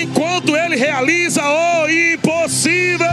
enquanto 0.00 0.56
Ele 0.56 0.74
realiza 0.74 1.42
o 1.42 1.88
impossível. 1.88 3.06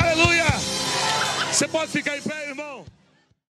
Aleluia! 0.00 0.46
Você 1.52 1.68
pode 1.68 1.92
ficar 1.92 2.16
em 2.16 2.22
pé, 2.22 2.48
irmão. 2.48 2.91